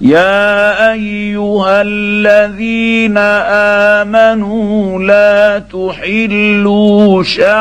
يا 0.00 0.92
ايها 0.92 1.82
الذين 1.82 3.18
امنوا 3.98 4.98
لا 4.98 5.58
تحلوا 5.58 7.22
شعائر 7.22 7.60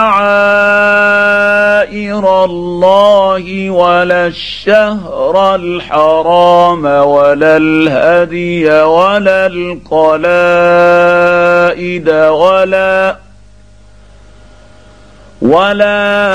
الله 2.46 3.70
ولا 3.70 4.28
الشهر 4.28 5.56
الحرام 5.56 6.86
ولا 6.86 7.58
الهدي 7.58 8.70
ولا 8.72 9.46
القلائد 9.46 10.50
ولا 12.10 13.18
ولا 15.42 16.34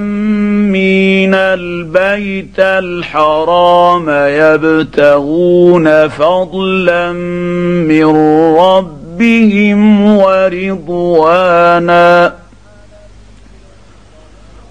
آمين 0.00 1.34
البيت 1.34 2.58
الحرام 2.58 4.10
يبتغون 4.10 6.08
فضلا 6.08 7.12
من 7.12 8.04
ربهم 8.56 10.10
ورضوانا. 10.16 12.32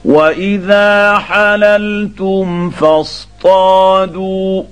وإذا 0.06 1.18
حللتم 1.18 2.70
فاصطادوا. 2.70 4.64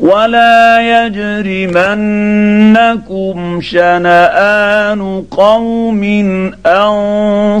ولا 0.00 0.80
يجرمنكم 1.06 3.60
شنآن 3.60 5.24
قوم 5.30 6.02
أن 6.66 7.60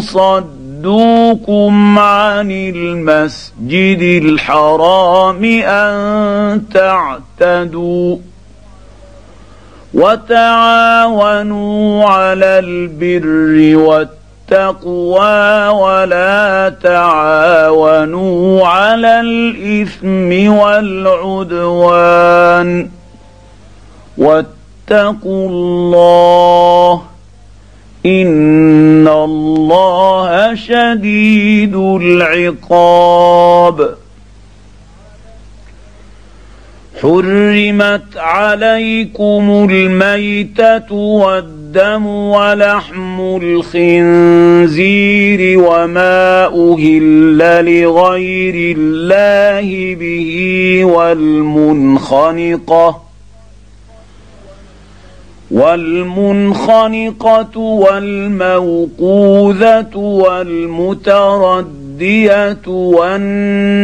صدوكم 0.82 1.98
عن 1.98 2.50
المسجد 2.50 4.22
الحرام 4.24 5.44
أن 5.64 6.62
تعتدوا 6.74 8.16
وتعاونوا 9.94 11.24
على 12.04 12.58
البر 12.58 13.76
والتقوى 13.76 14.22
التقوى 14.52 15.68
ولا 15.68 16.74
تعاونوا 16.82 18.66
على 18.66 19.20
الإثم 19.20 20.52
والعدوان 20.58 21.90
واتقوا 24.18 25.48
الله 25.48 27.02
ان 28.06 29.08
الله 29.08 30.54
شديد 30.54 31.76
العقاب 31.76 33.22
حرمت 37.02 38.16
عليكم 38.16 39.68
الميته 39.70 40.92
والدم 40.92 42.06
ولحم 42.06 43.20
الخنزير 43.42 44.80
وما 45.58 46.46
أهل 46.46 47.38
لغير 47.64 48.76
الله 48.78 49.94
به 49.94 50.80
والمنخنقه 50.84 52.22
والمنخنقة 55.52 57.58
والموقوذة 57.58 58.76
والمتردية 59.96 61.82
الدية 62.02 62.66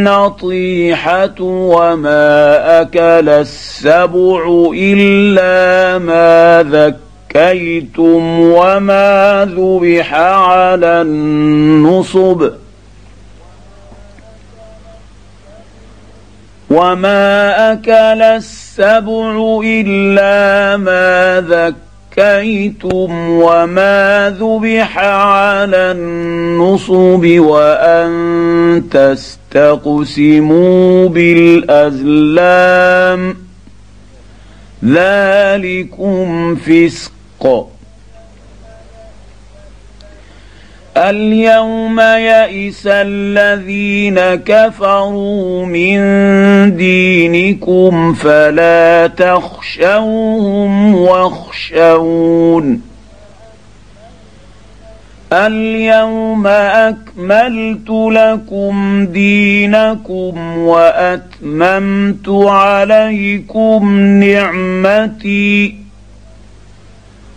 والنطيحة 0.05 1.35
وما 1.41 2.81
أكل 2.81 3.29
السبع 3.29 4.71
إلا 4.75 5.99
ما 5.99 6.63
ذكيتم 6.63 8.41
وما 8.41 9.49
ذبح 9.57 10.15
على 10.15 11.03
النصب 11.03 12.51
وما 16.71 17.73
أكل 17.73 18.23
السبع 18.23 19.61
إلا 19.65 20.77
ما 20.77 21.41
ذكيتم 21.49 23.31
وما 23.31 24.37
ذبح 24.41 24.99
على 24.99 25.93
النصب 25.97 27.25
وان 27.39 28.85
تستقسموا 29.53 30.49
بالازلام 31.09 32.57
ذلكم 34.85 36.57
فسق 36.57 37.69
اليوم 40.99 42.01
يئس 42.01 42.83
الذين 42.87 44.21
كفروا 44.35 45.67
من 45.67 45.97
دينكم 46.77 48.15
فلا 48.15 49.07
تخشوهم 49.07 50.95
واخشون. 50.95 52.81
اليوم 55.33 56.47
أكملت 56.47 57.91
لكم 57.91 59.07
دينكم 59.07 60.59
وأتممت 60.59 62.29
عليكم 62.29 64.01
نعمتي. 64.01 65.88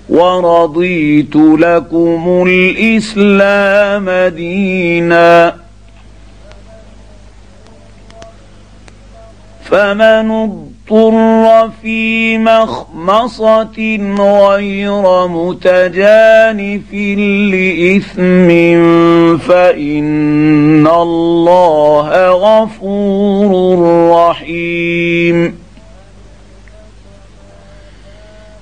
ورضيت 0.10 1.36
لكم 1.36 2.44
الإسلام 2.48 4.10
دينا. 4.36 5.56
فمن 9.64 10.32
اضطر 10.32 11.70
في 11.82 12.38
مخمصة 12.38 13.98
غير 14.20 15.28
متجانف 15.28 16.94
لإثم 17.54 18.50
فإن 19.38 20.88
الله 20.88 22.30
غفور 22.30 23.80
رحيم. 24.12 25.61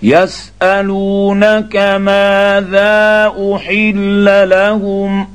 يسألونك 0.03 1.75
ماذا 1.75 3.33
أحل 3.55 4.49
لهم 4.49 5.27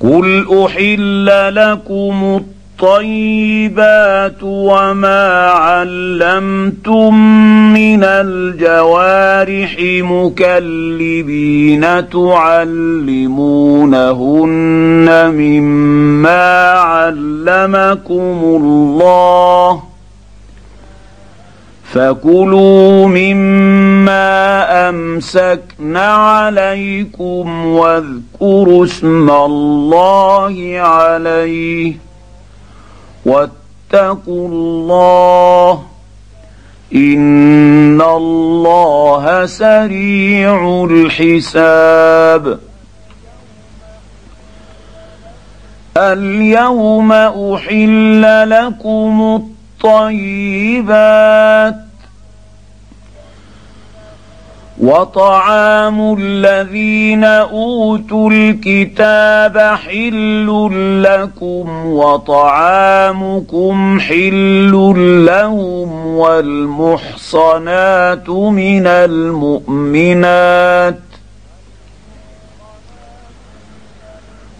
قل 0.00 0.46
أحل 0.64 1.26
لكم 1.54 2.42
الطيبات 2.82 4.42
وما 4.42 5.46
علمتم 5.50 7.14
من 7.72 8.04
الجوارح 8.04 9.76
مكلبين 10.02 11.80
تعلمونهن 12.10 13.50
مما 15.34 16.70
علمكم 16.70 18.40
الله 18.42 19.91
فكلوا 21.92 23.06
مما 23.06 24.88
امسكن 24.88 25.96
عليكم 25.96 27.66
واذكروا 27.66 28.84
اسم 28.84 29.30
الله 29.30 30.74
عليه 30.78 31.94
واتقوا 33.26 34.48
الله 34.48 35.82
ان 36.94 38.00
الله 38.02 39.46
سريع 39.46 40.84
الحساب 40.90 42.58
اليوم 45.96 47.12
احل 47.12 48.50
لكم 48.50 49.42
الطيبات 49.84 51.74
وطعام 54.80 56.16
الذين 56.18 57.24
أوتوا 57.24 58.30
الكتاب 58.30 59.58
حل 59.58 60.70
لكم 61.02 61.86
وطعامكم 61.86 62.80
حل 64.00 64.72
لهم 65.26 66.06
والمحصنات 66.16 67.48
من 68.30 68.86
المؤمنات 69.66 70.32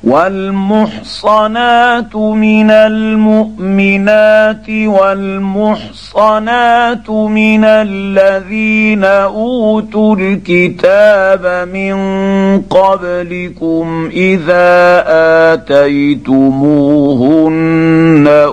والمحصنات 0.05 2.17
من 2.17 2.71
المؤمنات 2.71 4.71
والمحصنات 5.51 7.11
من 7.11 7.65
الذين 7.65 9.05
أوتوا 9.05 10.17
الكتاب 10.17 11.69
من 11.69 11.95
قبلكم 12.61 14.11
إذا 14.13 15.05
آتيتموهن 15.55 16.53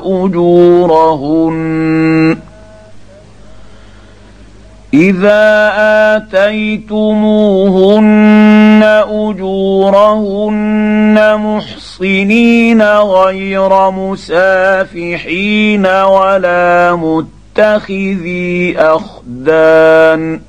أجورهن 0.06 1.60
إذا 4.94 5.71
آتيتموهن 6.15 7.03
أجورهن 9.09 10.57
محصنين 11.38 12.81
غير 12.81 13.91
مسافحين 13.91 15.86
ولا 15.86 16.95
متخذي 16.95 18.77
أخدان 18.77 20.49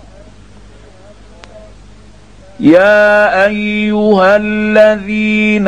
يا 2.61 3.45
أيها 3.45 4.35
الذين 4.35 5.67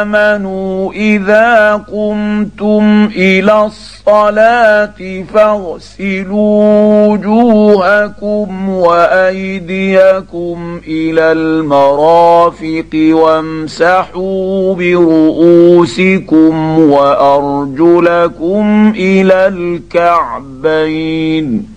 آمنوا 0.00 0.92
إذا 0.92 1.74
قمتم 1.74 3.08
إلى 3.16 3.64
الصلاة 3.66 5.24
فاغسلوا 5.34 7.06
وجوهكم 7.06 8.68
وأيديكم 8.68 10.56
إلى 10.88 11.32
المرافق 11.32 12.90
وامسحوا 13.10 14.74
برؤوسكم 14.74 16.54
وأرجلكم 16.90 18.64
إلى 18.96 19.48
الكعبين 19.94 21.73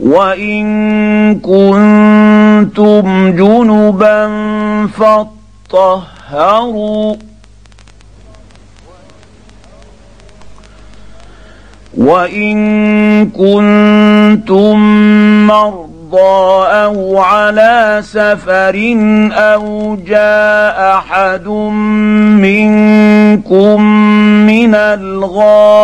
وان 0.00 1.40
كنتم 1.40 3.30
جنبا 3.36 4.26
فاطهروا 5.68 7.16
وان 11.96 13.30
كنتم 13.30 14.78
مرضى 15.46 15.88
أو 16.68 17.18
على 17.18 18.00
سفر 18.04 18.96
أو 19.32 19.96
جاء 20.06 20.96
احد 20.98 21.48
منكم 22.38 23.82
من 24.46 24.74
الغائط 24.74 25.76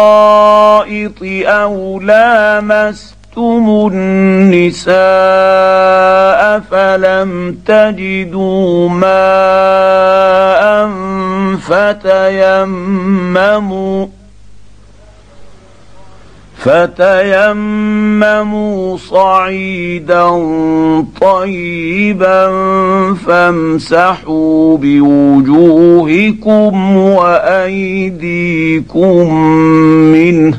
أو 1.47 2.01
لامست 2.01 3.24
طلقتم 3.37 3.91
النساء 3.93 4.95
فلم 6.71 7.59
تجدوا 7.67 8.89
ماء 8.89 10.65
فتيمموا 11.59 12.87
فتيمموا 16.59 18.17
صعيدا 18.97 20.29
طيبا 21.21 22.51
فامسحوا 23.27 24.77
بوجوهكم 24.77 25.97
وايديكم 26.97 28.15
منه 30.13 30.59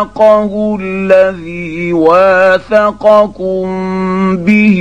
الذي 0.80 1.92
واثقكم 1.92 3.66
به 4.36 4.78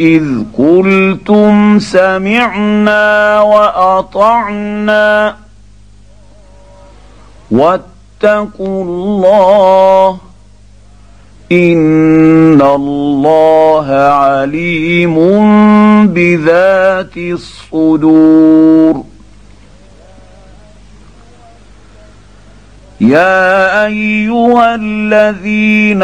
إذ 0.00 0.24
قلتم 0.58 1.78
سمعنا 1.78 3.40
وأطعنا 3.40 5.36
واتقوا 7.50 8.84
الله 8.84 10.18
ان 11.52 12.62
الله 12.62 13.86
عليم 13.92 15.14
بذات 16.06 17.16
الصدور 17.16 19.04
يا 23.00 23.86
ايها 23.86 24.74
الذين 24.74 26.02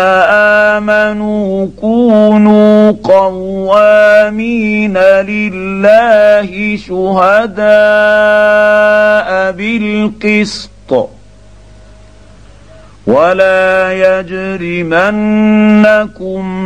امنوا 0.78 1.68
كونوا 1.80 2.90
قوامين 3.04 4.98
لله 4.98 6.76
شهداء 6.76 7.62
بالقسط 9.52 10.70
ولا 13.06 13.92
يجرمنكم 14.20 15.22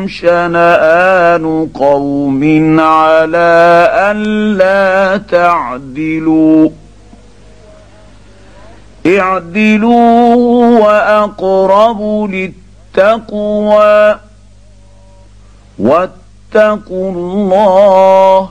شنآن 0.09 1.69
قوم 1.75 2.81
على 2.81 3.91
ألا 4.11 5.17
تعدلوا 5.17 6.69
اعدلوا 9.07 10.81
وأقرب 10.81 12.31
للتقوى 12.31 14.19
واتقوا 15.79 17.11
الله 17.13 18.51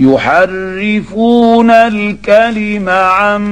يحرفون 0.00 1.70
الكلم 1.70 2.88
عن 2.88 3.42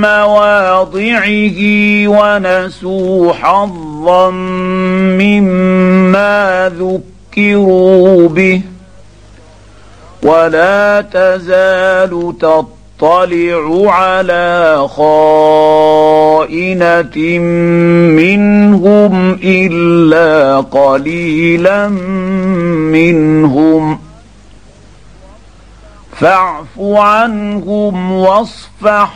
مواضعه 0.00 1.60
ونسوا 2.08 3.32
حظا 3.32 4.30
مما 5.20 6.72
ذكروا 6.78 8.28
به. 8.28 8.60
ولا 10.22 11.00
تزال 11.00 12.34
تطلع 12.40 13.92
على 13.92 14.76
خائنة 14.88 15.88
منهم 18.08 19.38
إلا 19.44 20.60
قليلا 20.60 21.88
منهم. 21.88 24.03
فاعف 26.20 26.78
عنهم 26.78 28.12
واصفح. 28.12 29.14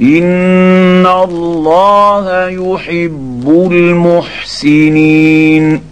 إن 0.00 1.06
الله 1.06 2.48
يحب 2.48 3.68
المحسنين. 3.72 5.82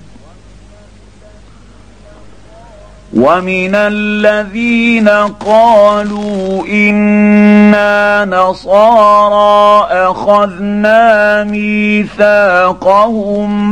ومن 3.16 3.75
الذين 3.75 5.09
قالوا 5.09 6.66
إنا 6.66 8.25
نصارى 8.25 9.87
أخذنا 10.11 11.45
ميثاقهم 11.45 12.16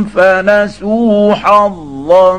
فنسوا 0.05 1.33
حظا 1.33 2.37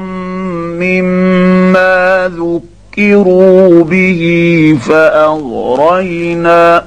مما 0.79 2.31
ذكروا. 2.33 2.76
ذكروا 2.99 3.85
به 3.85 4.79
فأغرينا 4.89 6.85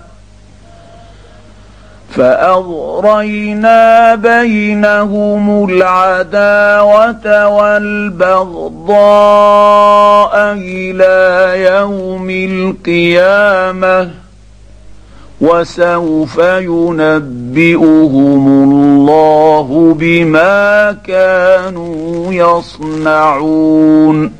فأغرينا 2.16 4.16
بينهم 4.16 5.70
العداوة 5.70 7.48
والبغضاء 7.48 8.94
إلى 10.54 11.54
يوم 11.72 12.30
القيامة 12.30 14.10
وسوف 15.42 16.38
ينبئهم 16.38 18.48
الله 18.48 19.96
بما 20.00 20.92
كانوا 21.08 22.34
يصنعون 22.34 24.40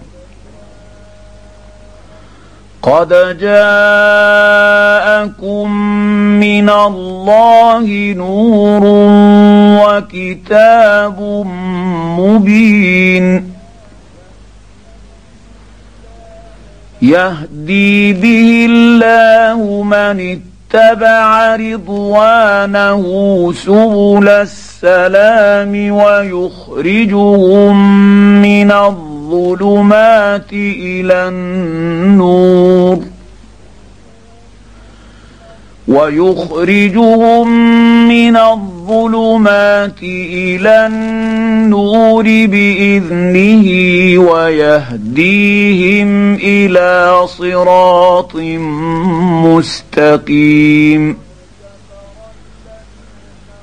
قد 2.81 3.37
جاءكم 3.41 4.71
من 6.39 6.69
الله 6.69 8.13
نور 8.17 8.81
وكتاب 9.85 11.21
مبين 12.19 13.51
يهدي 17.01 18.13
به 18.13 18.67
الله 18.69 19.83
من 19.83 20.39
اتبع 20.73 21.55
رضوانه 21.55 23.03
سبل 23.53 24.27
السلام 24.27 25.91
ويخرجهم 25.91 27.75
من 28.41 28.71
الظلمات 29.31 30.53
إلى 30.53 31.27
النور 31.27 32.99
ويخرجهم 35.87 37.47
من 38.07 38.37
الظلمات 38.37 40.03
إلى 40.03 40.87
النور 40.87 42.23
باذنه 42.23 43.67
ويهديهم 44.31 46.09
إلى 46.35 47.21
صراط 47.27 48.35
مستقيم 49.45 51.17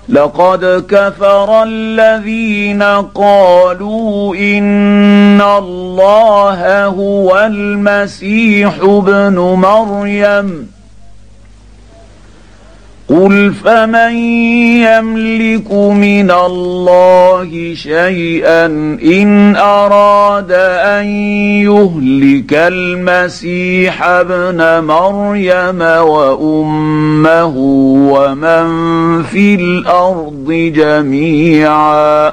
لقد 0.08 0.84
كفر 0.88 1.62
الذين 1.62 2.82
قالوا 3.14 4.36
إن 4.36 5.40
الله 5.40 6.84
هو 6.84 7.38
المسيح 7.46 8.74
ابن 8.82 9.38
مريم. 9.38 10.77
قل 13.08 13.52
فمن 13.64 14.12
يملك 14.84 15.72
من 15.72 16.30
الله 16.30 17.74
شيئا 17.74 18.66
ان 19.02 19.56
اراد 19.56 20.52
ان 20.52 21.06
يهلك 21.64 22.52
المسيح 22.52 24.02
ابن 24.02 24.84
مريم 24.84 25.80
وامه 25.80 27.54
ومن 28.12 28.68
في 29.22 29.54
الأرض 29.54 30.72
جميعا 30.76 32.32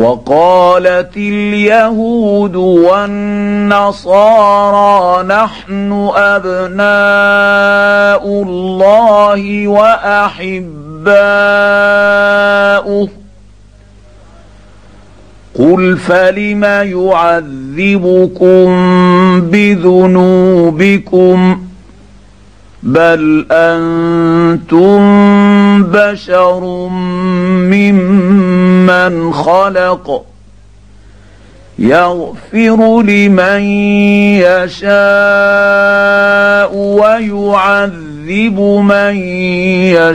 وقالت 0.00 1.16
اليهود 1.16 2.56
والنصارى 2.56 3.66
نحن 5.26 6.10
أبناء 6.16 8.26
الله 8.26 9.68
وأحباؤه. 9.68 10.68
قل 15.58 15.98
فلم 15.98 16.64
يعذبكم 16.64 18.40
بذنوبكم؟ 19.50 21.60
بل 22.82 23.46
أنتم 23.50 25.02
بشر 25.82 26.88
ممن 27.70 29.32
خلق 29.32 30.24
يغفر 31.78 33.02
لمن 33.02 33.62
يشاء 34.40 34.90
ويعذب 36.74 38.60
من 38.60 39.16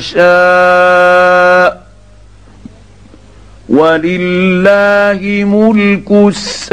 يشاء 0.10 1.85
ولله 3.70 5.46
ملك 5.46 6.12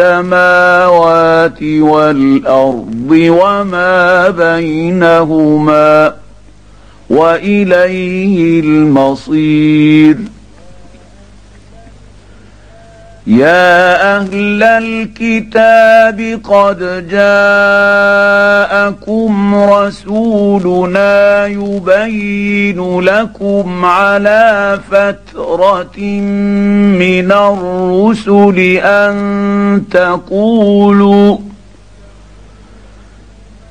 السماوات 0.05 0.83
والأرض 1.63 3.11
وما 3.11 4.29
بينهما 4.29 6.15
وإليه 7.11 8.61
المصير. 8.61 10.17
يا 13.27 14.17
أهل 14.19 14.63
الكتاب 14.63 16.41
قد 16.45 17.09
جاءكم 18.43 19.55
رسولنا 19.55 21.47
يبين 21.47 23.01
لكم 23.01 23.85
على 23.85 24.79
فتره 24.91 25.99
من 26.99 27.33
الرسل 27.33 28.59
ان 28.83 29.83
تقولوا 29.91 31.37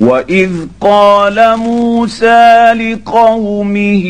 واذ 0.00 0.50
قال 0.80 1.56
موسى 1.56 2.72
لقومه 2.72 4.06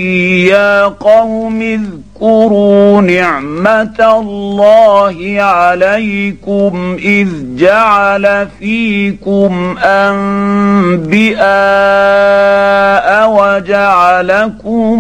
يا 0.46 0.84
قوم 0.84 1.62
اذكروا 1.62 3.00
نعمه 3.00 4.20
الله 4.20 5.42
عليكم 5.42 6.96
اذ 7.04 7.28
جعل 7.56 8.48
فيكم 8.58 9.78
انبئاء 9.84 11.40
وجعلكم 13.30 14.98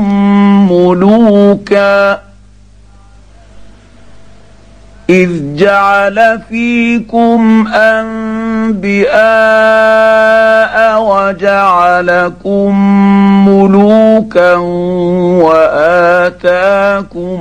ملوكا 0.72 2.29
إذ 5.10 5.56
جعل 5.56 6.40
فيكم 6.48 7.68
انبئاء 7.68 9.10
وجعلكم 11.02 12.74
ملوكا 13.48 14.54
وآتاكم 16.34 17.38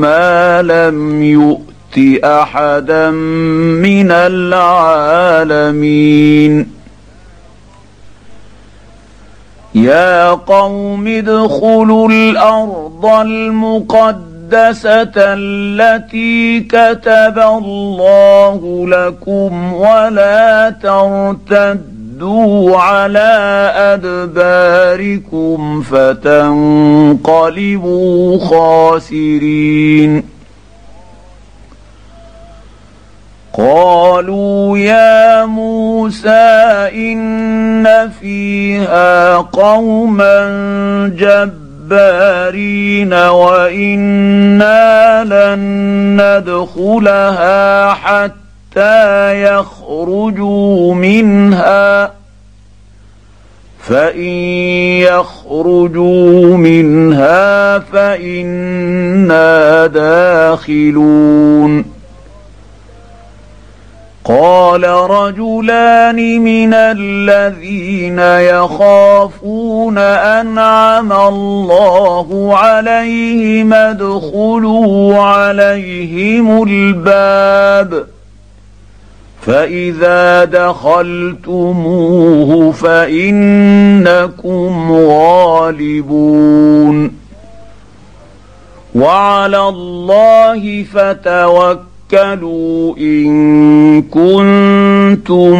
ما 0.00 0.62
لم 0.62 1.22
يؤت 1.22 2.24
أحدا 2.24 3.10
من 3.10 4.10
العالمين. 5.40 5.76
يا 9.74 10.30
قوم 10.30 11.06
ادخلوا 11.06 12.08
الأرض 12.08 13.06
المقدسة 13.06 14.35
المقدسة 14.52 15.12
التي 15.16 16.60
كتب 16.60 17.38
الله 17.38 18.86
لكم 18.88 19.72
ولا 19.72 20.70
ترتدوا 20.82 22.76
على 22.78 23.72
أدباركم 23.94 25.82
فتنقلبوا 25.82 27.28
خاسرين. 28.38 30.22
قالوا 33.58 34.78
يا 34.78 35.44
موسى 35.44 36.28
إن 36.94 38.10
فيها 38.20 39.36
قوما 39.36 40.48
جبارين. 41.18 41.65
وإنا 43.12 45.24
لن 45.24 46.20
ندخلها 46.20 47.92
حتى 47.92 49.42
يخرجوا 49.42 50.94
منها. 50.94 52.12
فإن 53.80 54.28
يخرجوا 55.00 56.56
منها 56.56 57.78
فإنا 57.78 59.86
داخلون. 59.86 61.95
قال 64.28 64.84
رجلان 64.84 66.40
من 66.42 66.74
الذين 66.74 68.18
يخافون 68.18 69.98
أنعم 69.98 71.12
الله 71.12 72.56
عليهم 72.56 73.72
ادخلوا 73.72 75.18
عليهم 75.18 76.62
الباب 76.62 78.06
فإذا 79.42 80.44
دخلتموه 80.44 81.92
فإنكم 82.72 84.12
غالبون 84.92 86.46
وعلى 88.94 89.68
الله 89.68 90.84
فتوكلوا 90.92 91.95
ان 92.98 94.02
كنتم 94.02 95.54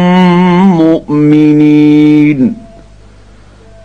مؤمنين. 0.77 2.57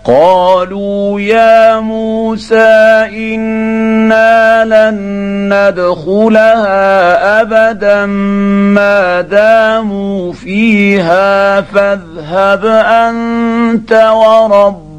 قالوا 0.05 1.20
يا 1.20 1.81
موسى 1.81 3.07
أنا 3.12 4.64
لن 4.64 4.98
ندخلها 5.53 7.40
ابدا 7.40 8.07
ما 8.07 9.20
داموا 9.20 10.33
فيها 10.33 11.61
فاذهب 11.61 12.66
انت 12.66 13.92
وربك 13.92 14.91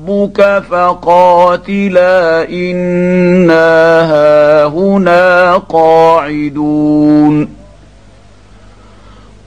فقاتلا 0.59 2.49
إنا 2.49 4.01
هاهنا 4.11 5.57
قاعدون. 5.57 7.49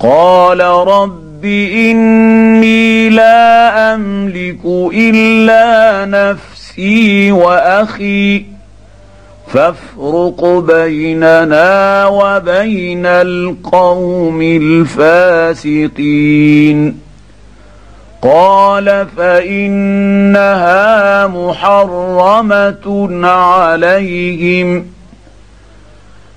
قال 0.01 0.61
رب 0.61 1.27
رب 1.37 1.45
إني 1.45 3.09
لا 3.09 3.95
أملك 3.95 4.65
إلا 4.95 6.05
نفسي 6.05 7.33
وأخي 7.33 8.45
فافرق 9.49 10.45
بيننا 10.45 12.07
وبين 12.07 13.07
القوم 13.07 14.43
الفاسقين. 15.63 15.87
قال 18.27 19.07
فإنها 19.17 20.67
محرمة 21.27 23.09
عليهم 23.27 24.87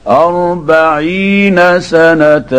أربعين 0.07 1.79
سنة 1.81 2.53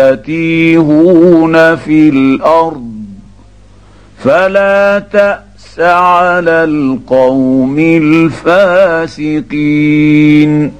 يتيهون 0.00 1.76
في 1.76 2.08
الأرض 2.08 2.90
فلا 4.18 4.98
تأس 5.12 5.80
على 5.80 6.64
القوم 6.64 7.78
الفاسقين 9.18 10.79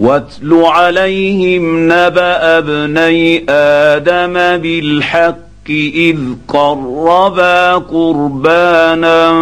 واتل 0.00 0.54
عليهم 0.64 1.84
نبأ 1.84 2.58
ابني 2.58 3.44
آدم 3.48 4.32
بالحق 4.32 5.36
إذ 5.70 6.18
قربا 6.48 7.74
قربانا 7.74 9.34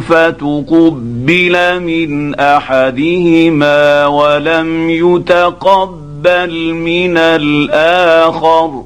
فتقبل 0.00 1.80
من 1.80 2.34
أحدهما 2.34 4.06
ولم 4.06 4.90
يتقبل 4.90 6.72
من 6.74 7.18
الآخر. 7.18 8.84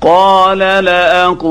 قال 0.00 0.58
لأقتلنك 0.58 1.44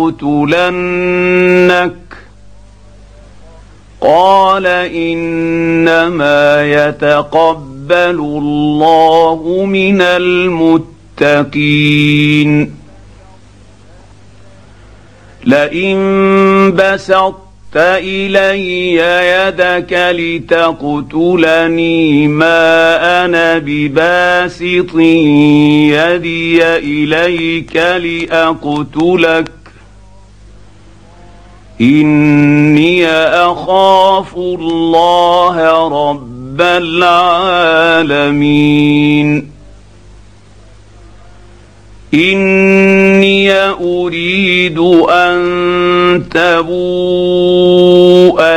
قال 4.04 4.68
إنما 4.68 6.64
يتقبل 6.64 8.20
الله 8.20 9.66
من 9.66 10.02
المتقين. 11.22 12.76
لئن 15.46 16.72
بسطت 16.76 17.44
إلي 17.76 18.96
يدك 18.96 20.16
لتقتلني 20.20 22.28
ما 22.28 23.26
أنا 23.26 23.58
بباسط 23.58 24.96
يدي 25.96 26.64
إليك 26.64 27.76
لأقتلك 27.76 29.52
إني 31.82 33.08
أخاف 33.08 34.38
الله 34.38 35.88
رب 36.10 36.62
العالمين. 36.62 37.94
إني 42.14 43.52
أريد 43.82 44.78
أن 45.10 46.24
تبوء 46.32 47.84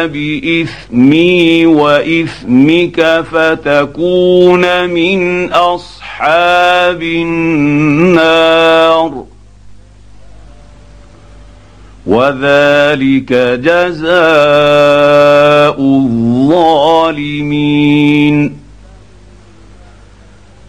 بإثمي 0.07 1.67
وإثمك 1.67 3.25
فتكون 3.33 4.89
من 4.89 5.53
أصحاب 5.53 7.03
النار. 7.03 8.47
وذلك 12.07 13.33
جزاء 13.63 14.11
الظالمين. 15.81 17.47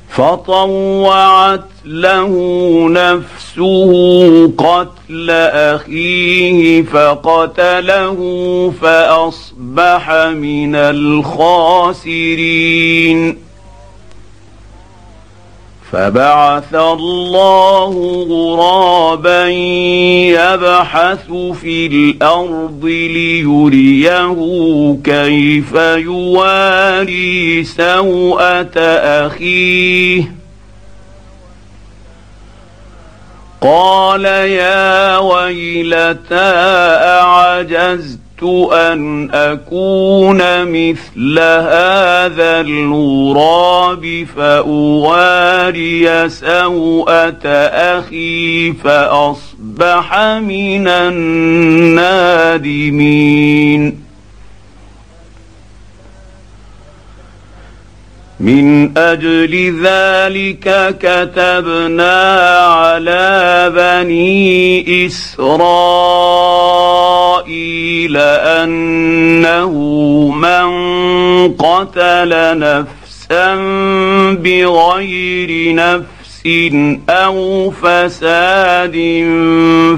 فطوعت 0.10 1.70
له 1.86 2.30
نفسه 2.90 3.92
قتل 4.58 5.30
أخيه 5.54 6.82
فقتله 6.82 8.20
فأصبح 8.82 10.12
من 10.34 10.76
الخاسرين. 10.76 12.38
فبعث 15.92 16.76
الله 16.76 17.94
غرابا 18.30 19.48
يبحث 20.28 21.32
في 21.62 21.88
الأرض 21.88 22.86
ليريه 22.86 24.38
كيف 25.04 25.74
يواري 25.76 27.64
سوءة 27.64 28.80
أخيه. 29.28 30.32
قال 33.62 34.26
يا 34.26 35.18
ويلتى 35.18 36.54
أعجزت 37.04 38.27
أن 38.44 39.30
أكون 39.34 40.66
مثل 40.66 41.40
هذا 41.40 42.62
الغراب 42.62 44.28
فأواري 44.38 46.30
سوءة 46.30 47.48
أخي 47.98 48.74
فأصبح 48.74 50.18
من 50.38 50.88
النادمين. 50.88 52.38
من 58.40 58.98
أجل 58.98 59.82
ذلك 59.84 60.96
كتبنا 61.00 62.22
على 62.66 63.72
بني 63.76 65.06
إسرائيل 65.08 66.67
أنه 68.64 69.74
من 70.32 70.68
قتل 71.54 72.60
نفسا 72.60 73.56
بغير 74.34 75.76
نفس 75.76 76.18
أو 77.10 77.72
فساد 77.72 78.94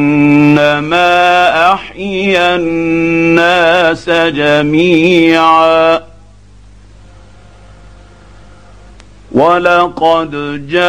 أحيا 1.72 2.56
الناس 2.56 4.10
جميعا. 4.10 6.00
ولقد 9.32 10.30
جاءت 10.70 10.88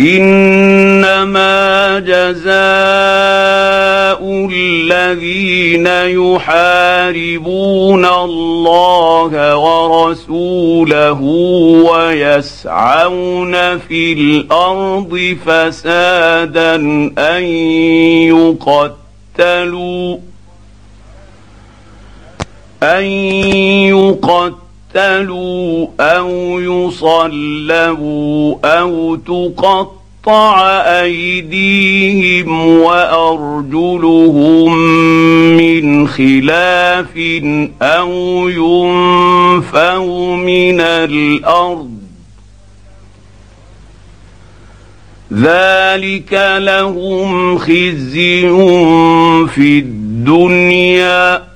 إنما 0.00 1.98
جزاء 1.98 2.50
الذين 4.52 5.86
يحاربون 6.26 8.04
الله 8.04 9.56
ورسوله 9.56 11.20
ويسعون 11.92 13.78
في 13.78 14.12
الأرض 14.12 15.36
فسادا 15.46 16.74
أن 17.18 17.44
يقتلوا 19.36 20.16
أن 22.82 23.04
يقتلوا 23.04 24.69
يقتلوا 24.94 25.86
أو 26.00 26.60
يصلبوا 26.88 28.56
أو 28.64 29.16
تقطع 29.16 30.60
أيديهم 31.02 32.78
وأرجلهم 32.78 34.78
من 35.56 36.08
خلاف 36.08 37.16
أو 37.82 38.48
ينفوا 38.48 40.36
من 40.36 40.80
الأرض. 40.80 41.90
ذلك 45.32 46.58
لهم 46.58 47.58
خزي 47.58 48.48
في 49.48 49.78
الدنيا. 49.78 51.49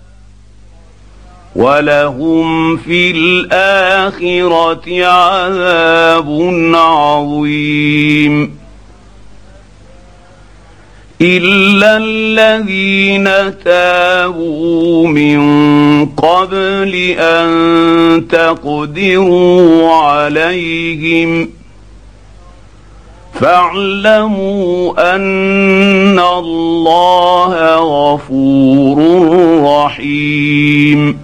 ولهم 1.56 2.76
في 2.76 3.10
الاخره 3.10 5.06
عذاب 5.06 6.28
عظيم 6.74 8.58
الا 11.20 11.96
الذين 11.96 13.24
تابوا 13.64 15.08
من 15.08 15.40
قبل 16.06 16.94
ان 17.18 18.26
تقدروا 18.28 19.90
عليهم 19.94 21.50
فاعلموا 23.40 25.14
ان 25.16 26.18
الله 26.18 27.76
غفور 27.76 28.98
رحيم 29.64 31.23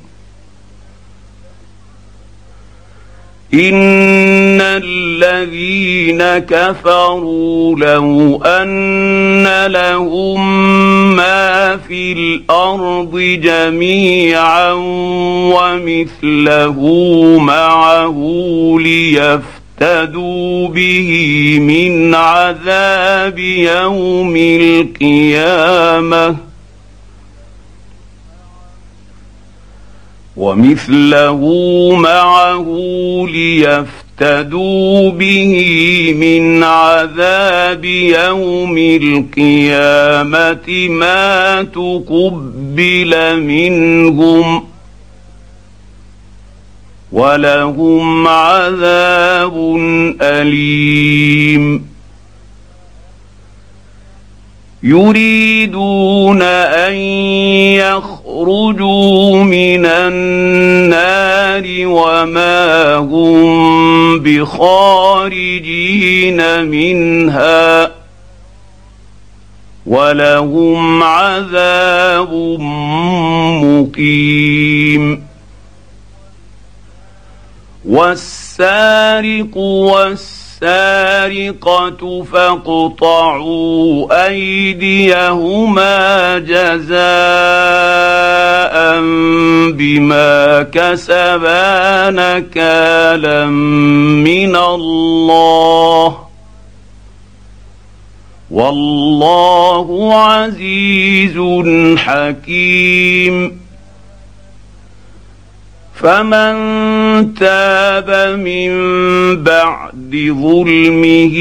ان 3.53 4.61
الذين 4.61 6.23
كفروا 6.37 7.75
لو 7.75 8.41
ان 8.45 9.65
لهم 9.67 10.41
ما 11.15 11.77
في 11.87 12.13
الأرض 12.13 13.19
جميعا 13.19 14.71
ومثله 15.53 16.79
معه 17.39 18.17
ليفتدوا 18.79 20.67
به 20.67 21.57
من 21.61 22.15
عذاب 22.15 23.39
يوم 23.39 24.35
القيامه 24.37 26.35
ومثله 30.41 31.41
معه 31.95 32.67
ليفتدوا 33.29 35.09
به 35.11 35.53
من 36.17 36.63
عذاب 36.63 37.85
يوم 37.85 38.77
القيامة 38.77 40.67
ما 40.89 41.63
تقبل 41.63 43.41
منهم 43.41 44.63
ولهم 47.11 48.27
عذاب 48.27 49.77
أليم. 50.21 51.91
يريدون 54.83 56.41
أن 56.41 56.93
يخرجوا 58.41 59.43
من 59.43 59.85
النار 59.85 61.63
وما 61.85 62.95
هم 62.95 64.19
بخارجين 64.19 65.91
منها 66.65 67.91
ولهم 69.85 71.03
عذاب 71.03 72.33
مقيم. 73.63 75.23
والسارق 77.85 79.57
والسارق 79.57 80.40
السارقة 80.63 82.23
فاقطعوا 82.23 84.27
أيديهما 84.27 86.37
جزاء 86.37 86.91
بما 89.71 90.63
كسبا 90.63 92.09
نكالا 92.09 93.45
من 93.45 94.55
الله. 94.55 96.17
والله 98.51 100.15
عزيز 100.23 101.37
حكيم. 101.97 103.61
فمن 105.95 106.53
تاب 107.33 108.39
من 108.39 108.71
بعد 109.43 109.90
ظلمه 110.15 111.37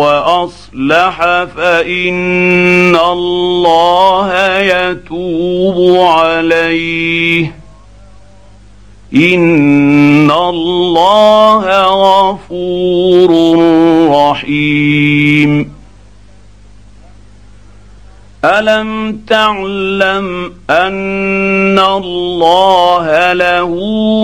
وأصلح 0.00 1.18
فإن 1.56 2.96
الله 2.96 4.58
يتوب 4.58 5.96
عليه. 6.00 7.56
إن 9.14 10.30
الله 10.30 11.64
غفور 12.30 13.30
رحيم. 14.10 15.72
ألم 18.44 19.20
تعلم 19.28 20.52
أن 20.70 21.78
الله 21.78 23.32
له 23.32 23.74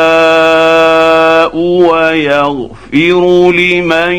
ويغفر 1.57 3.51
لمن 3.51 4.13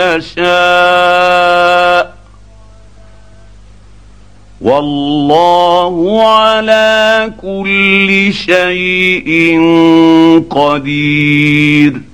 يشاء. 0.00 1.34
والله 4.60 6.22
على 6.28 7.32
كل 7.42 8.32
شيء 8.32 9.60
قدير. 10.50 12.13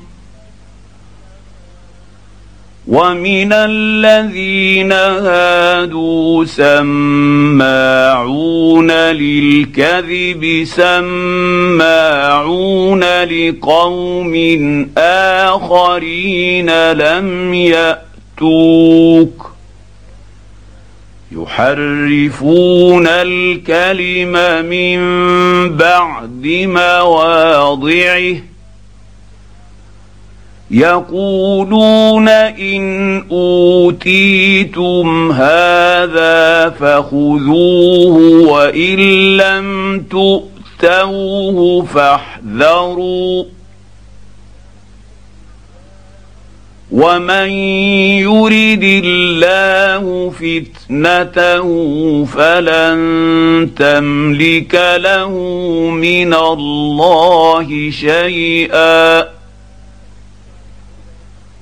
ومن 2.87 3.53
الذين 3.53 4.91
هادوا 4.91 6.45
سماعون 6.45 7.71
للكذب 8.91 10.63
سماعون 10.65 11.83
لقوم 13.23 14.33
اخرين 14.97 16.91
لم 16.91 17.53
ياتوك 17.53 19.51
يحرفون 21.31 23.07
الكلم 23.07 24.65
من 24.65 24.99
بعد 25.77 26.47
مواضعه 26.67 28.50
يقولون 30.71 32.27
إن 32.27 33.23
أوتيتم 33.31 35.31
هذا 35.31 36.69
فخذوه 36.69 38.17
وإن 38.51 38.99
لم 39.37 39.99
تؤتوه 40.09 41.85
فاحذروا. 41.85 43.43
ومن 46.91 47.49
يرد 48.19 49.03
الله 49.05 50.29
فتنته 50.29 51.67
فلن 52.25 52.99
تملك 53.75 54.97
له 54.97 55.29
من 55.89 56.33
الله 56.33 57.91
شيئا. 57.91 59.40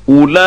اولئك 0.09 0.39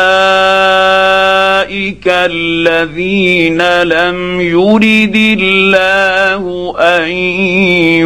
الذين 2.07 3.81
لم 3.81 4.41
يرد 4.41 5.15
الله 5.39 6.73
ان 6.79 7.07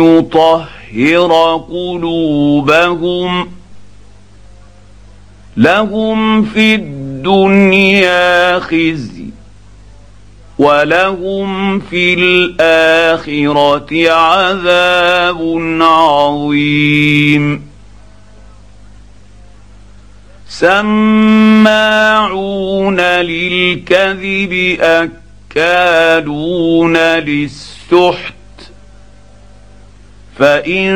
يطهر 0.02 1.64
قلوبهم 1.70 3.50
لهم 5.58 6.44
في 6.44 6.76
الدنيا 6.76 8.60
خزي 8.60 9.26
ولهم 10.60 11.80
في 11.80 12.14
الاخره 12.14 14.12
عذاب 14.12 15.58
عظيم 15.82 17.67
سماعون 20.60 21.82
للكذب 23.02 24.78
اكالون 25.56 26.98
للسحت. 26.98 28.34
فإن 30.40 30.92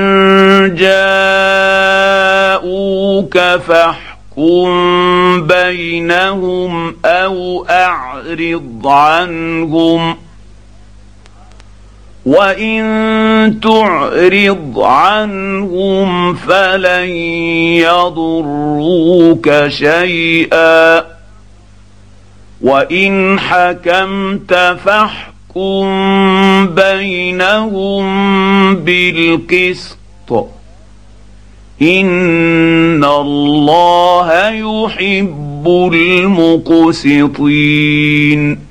جاءوك 2.55 3.37
فاحكم 3.37 4.67
بينهم 5.47 6.95
أو 7.05 7.65
أعرض 7.69 8.87
عنهم. 8.87 10.17
وان 12.25 13.59
تعرض 13.63 14.79
عنهم 14.79 16.33
فلن 16.33 17.09
يضروك 17.81 19.67
شيئا 19.67 21.03
وان 22.61 23.39
حكمت 23.39 24.53
فاحكم 24.85 25.85
بينهم 26.67 28.05
بالقسط 28.75 29.97
ان 31.81 33.03
الله 33.03 34.49
يحب 34.49 35.89
المقسطين 37.33 38.70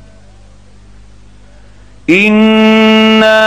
انا 2.11 3.39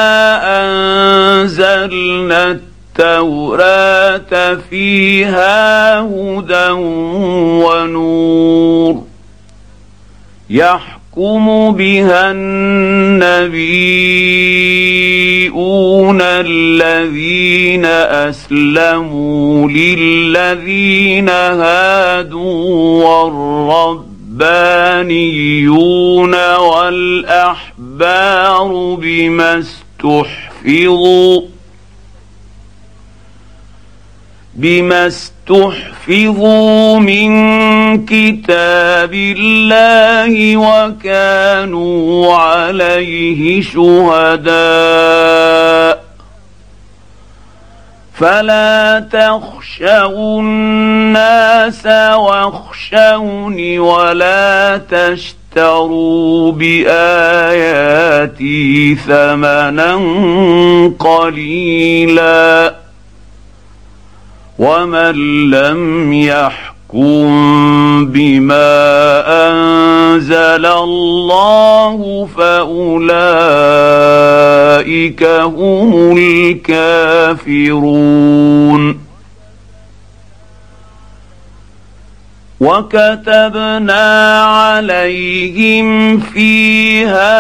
انزلنا 1.42 2.50
التوراه 2.50 4.54
فيها 4.70 6.00
هدى 6.00 6.70
ونور 7.64 9.02
يحكم 10.50 11.72
بها 11.72 12.30
النبيون 12.30 13.38
الذين 16.22 17.84
اسلموا 17.84 19.68
للذين 19.68 21.28
هادوا 21.28 23.04
والرب 23.04 24.13
الربانيون 25.04 26.34
والاحبار 26.56 27.94
بما 29.00 29.58
استحفظوا 29.58 31.42
بما 34.54 35.06
استحفظوا 35.06 36.98
من 36.98 37.30
كتاب 38.06 39.14
الله 39.14 40.56
وكانوا 40.56 42.34
عليه 42.36 43.62
شهداء 43.62 44.54
فلا 48.18 49.06
تخشوا 49.12 50.40
الناس 50.40 51.86
واخشوني 52.16 53.78
ولا 53.78 54.80
تشتروا 54.90 56.52
بآياتي 56.52 57.74
ثمنا 58.94 59.94
قليلا 60.98 62.74
ومن 64.58 65.50
لم 65.50 66.12
يحكم 66.12 66.74
بما 68.04 69.22
أنزل 69.48 70.66
الله 70.66 72.28
فأولئك 72.36 73.24
هم 75.24 76.16
الكافرون. 77.38 77.84
وكتبنا 82.60 84.42
عليهم 84.44 86.18
فيها 86.20 87.34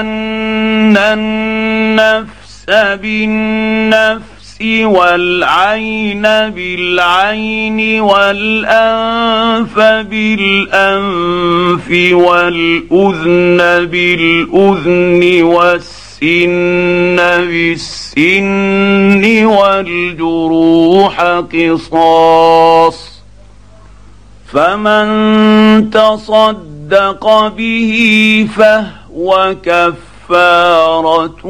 أن 0.00 0.96
النفس 0.96 2.64
بالنفس 3.02 4.29
والعين 4.62 6.22
بالعين 6.22 8.00
والأنف 8.00 9.78
بالأنف 10.10 11.88
والأذن 12.12 13.86
بالأذن 13.86 15.42
والسن 15.42 17.16
بالسن 17.46 19.44
والجروح 19.44 21.20
قصاص 21.52 23.10
فمن 24.52 25.90
تصدق 25.90 27.48
به 27.48 28.48
فهو 28.56 29.56
كفارة 29.62 31.40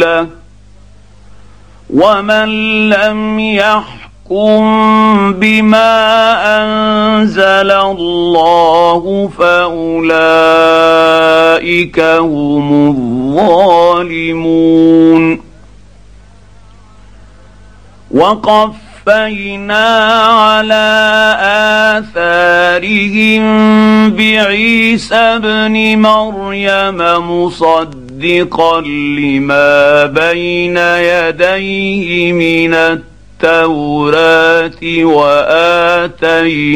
له 0.00 0.37
ومن 1.94 2.48
لم 2.88 3.40
يحكم 3.40 4.60
بما 5.32 5.94
انزل 6.62 7.70
الله 7.72 9.30
فاولئك 9.38 9.98
هم 12.00 12.88
الظالمون 14.08 15.40
وقفينا 18.10 19.86
على 20.24 20.88
اثارهم 21.98 23.44
بعيسى 24.10 25.14
ابن 25.14 25.98
مريم 25.98 26.96
مصدقا 27.30 28.07
مصدقا 28.18 28.80
لما 28.80 30.06
بين 30.06 30.76
يديه 30.76 32.32
من 32.32 32.74
التوراة 32.74 34.70
وآتيناه 35.04 36.72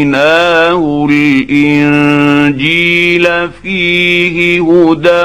الإنجيل 1.10 2.68
فيه 3.62 4.62
هدى 4.62 5.24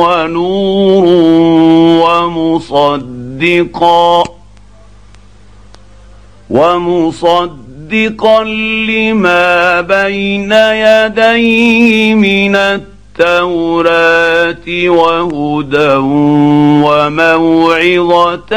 ونور 0.00 1.04
ومصدقا 2.80 4.24
ومصدقا 6.50 8.44
لما 8.88 9.80
بين 9.80 10.52
يديه 10.52 12.14
من 12.14 12.56
التوراة 12.56 12.95
التوراه 13.20 14.88
وهدى 14.88 15.94
وموعظة 16.84 18.52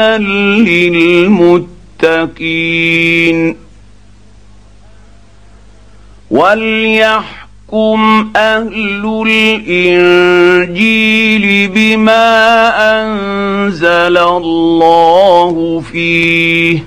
للمتقين 2.00 3.56
وليحكم 6.30 8.30
أهل 8.36 9.22
الإنجيل 9.66 11.68
بما 11.68 12.22
أنزل 13.02 14.18
الله 14.18 15.82
فيه 15.92 16.84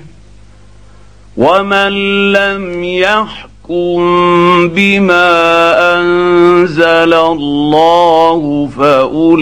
ومن 1.36 1.92
لم 2.32 2.84
يحكم 2.84 3.53
يحكم 3.64 4.68
بما 4.68 6.00
انزل 6.00 7.14
الله 7.14 8.68
فاولئك 8.78 9.40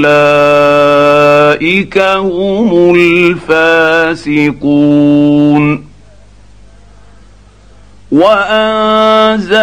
هم 1.98 2.94
الفاسقون 4.14 4.72
وانزلنا 8.12 9.54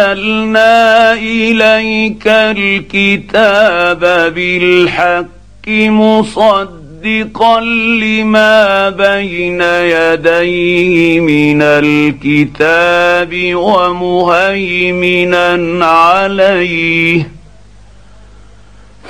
اليك 1.12 2.26
الكتاب 2.26 4.00
بالحق 4.34 5.68
مصدقا 5.68 6.79
مصدقا 7.00 7.60
لما 8.00 8.90
بين 8.90 9.60
يديه 9.60 11.20
من 11.20 11.62
الكتاب 11.62 13.54
ومهيمنا 13.54 14.76
عليه. 15.86 17.30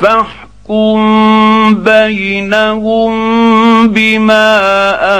فاحكم 0.00 0.98
بينهم 1.74 3.12
بما 3.88 4.58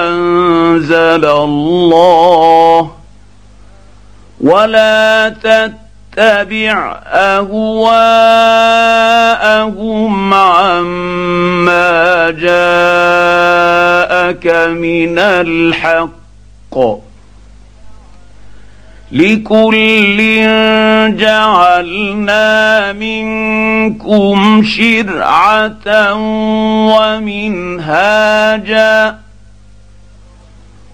أنزل 0.08 1.24
الله. 1.24 2.90
ولا 4.40 5.28
تتبع 5.28 5.89
اتبع 6.18 6.98
أهواءهم 7.06 7.54
عما 10.34 12.30
جاءك 12.30 12.86
من 14.68 15.18
الحق 15.18 16.78
لكل 19.12 20.18
جعلنا 21.16 22.92
منكم 22.92 24.62
شرعة 24.62 26.14
ومنهاجا 27.90 29.18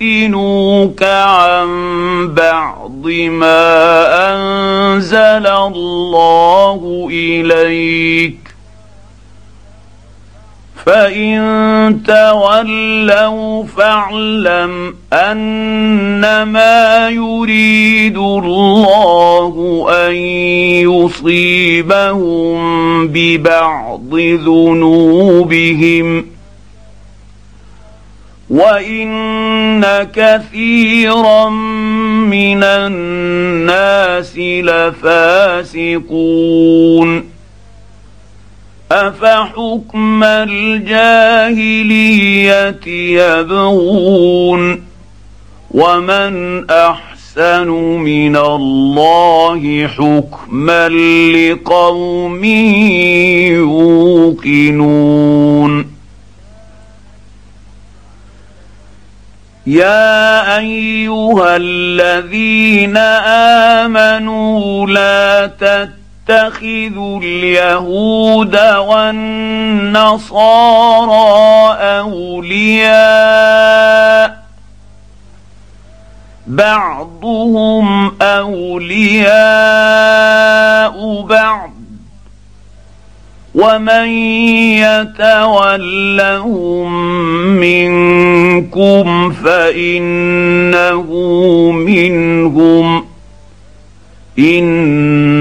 يفتنوك 0.01 1.03
عن 1.03 1.69
بعض 2.33 3.07
ما 3.29 4.33
أنزل 4.33 5.47
الله 5.47 7.07
إليك 7.11 8.40
فان 10.85 12.01
تولوا 12.07 13.63
فاعلم 13.63 14.93
انما 15.13 17.09
يريد 17.09 18.17
الله 18.17 19.85
ان 19.89 20.15
يصيبهم 20.91 22.61
ببعض 23.07 24.15
ذنوبهم 24.45 26.25
وان 28.49 30.03
كثيرا 30.03 31.49
من 32.29 32.63
الناس 32.63 34.37
لفاسقون 35.57 36.11
افحكم 38.91 40.23
الجاهليه 40.23 40.87
يبغون 42.87 44.83
ومن 45.71 46.65
احسن 46.69 47.67
من 48.03 48.35
الله 48.35 49.87
حكما 49.87 50.89
لقوم 50.89 52.43
يوقنون 54.43 55.91
يا 59.67 60.57
ايها 60.57 61.55
الذين 61.55 62.97
امنوا 63.77 64.87
لا 64.87 65.47
تتبعوا 65.47 66.00
تتخذوا 66.31 67.19
اليهود 67.23 68.59
والنصارى 68.77 69.97
أولياء. 71.99 72.91
بعضهم 76.47 78.11
أولياء 78.21 79.31
بعض. 81.21 81.71
ومن 83.55 84.07
يتولهم 84.79 86.93
منكم 87.47 89.31
فإنه 89.31 91.11
منهم. 91.71 93.05
إن 94.39 95.40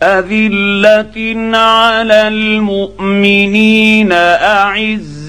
أذلة 0.03 1.17
على 1.57 2.29
المؤمنين 2.29 4.13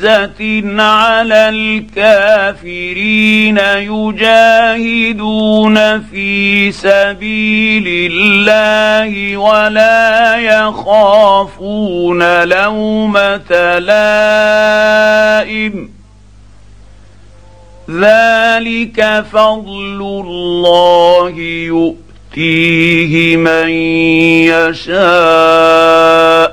أعزة 0.05 0.63
على 0.81 1.49
الكافرين 1.49 3.57
يجاهدون 3.77 5.77
في 6.01 6.71
سبيل 6.71 8.11
الله 8.11 9.37
ولا 9.37 10.37
يخافون 10.37 12.43
لومة 12.43 13.79
لائم. 13.79 14.93
ذلك 17.89 19.25
فضل 19.31 20.21
الله 20.25 21.29
يؤتيه 21.67 23.37
من 23.37 23.69
يشاء. 24.83 26.52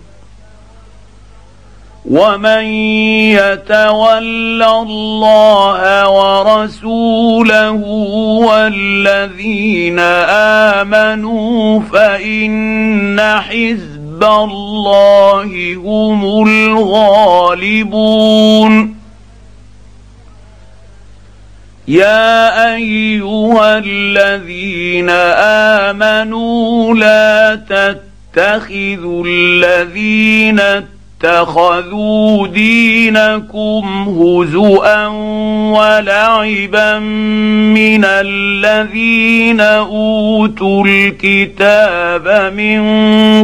ومن 2.05 2.63
يتول 3.37 4.63
الله 4.63 6.09
ورسوله 6.09 7.71
والذين 8.41 9.99
امنوا 10.79 11.79
فان 11.79 13.19
حزب 13.21 14.23
الله 14.23 15.75
هم 15.75 16.47
الغالبون 16.47 17.91
يا 21.87 22.73
ايها 22.75 23.77
الذين 23.77 25.09
امنوا 25.89 26.95
لا 26.95 27.55
تتخذوا 28.35 29.23
الذين 29.27 30.61
اتخذوا 31.23 32.47
دينكم 32.47 33.85
هزءا 34.19 35.07
ولعبا 35.77 36.99
من 36.99 38.05
الذين 38.05 39.61
أوتوا 39.61 40.85
الكتاب 40.87 42.53
من 42.53 42.81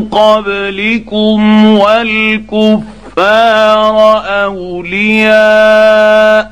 قبلكم 0.09 1.65
والكفار 1.65 2.87
أولياء 4.45 6.51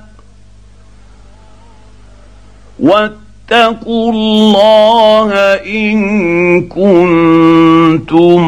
واتقوا 3.52 4.12
الله 4.12 5.34
إن 5.54 6.62
كنتم 6.62 8.42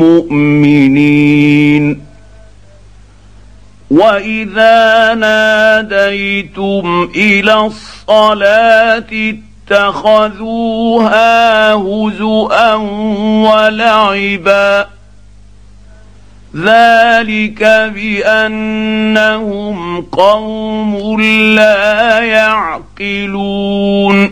مؤمنين. 0.00 2.00
وإذا 3.90 5.14
ناديتم 5.14 7.10
إلى 7.16 7.54
الصلاة 7.54 9.38
اتخذوها 9.70 11.74
هزءا 11.74 12.74
ولعبا 13.44 14.86
ذلك 16.56 17.62
بأنهم 17.94 19.76
قوم 20.02 21.20
لا 21.56 22.18
يعقلون 23.00 24.31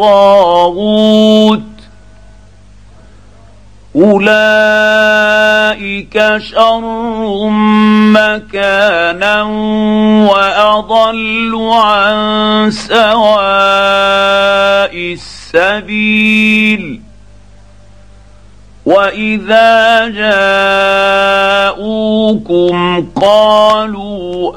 الطاغوت. 0.00 1.60
أولئك 3.96 6.16
شر 6.38 7.48
مكانا 8.12 9.42
وأضل 10.32 11.68
عن 11.72 12.70
سواء 12.70 13.30
السبيل. 14.94 17.00
وإذا 18.86 20.08
جاءوكم 21.68 23.06
قالوا 23.22 24.52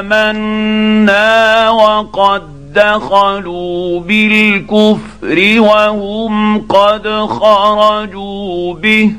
آمنا 0.00 1.70
وقد 1.70 2.59
دخلوا 2.74 4.00
بالكفر 4.00 5.60
وهم 5.60 6.60
قد 6.66 7.08
خرجوا 7.08 8.74
به 8.74 9.12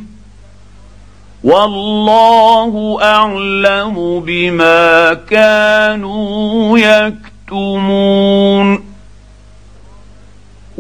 والله 1.43 2.97
أعلم 3.01 4.19
بما 4.25 5.13
كانوا 5.13 6.79
يكتمون 6.79 8.90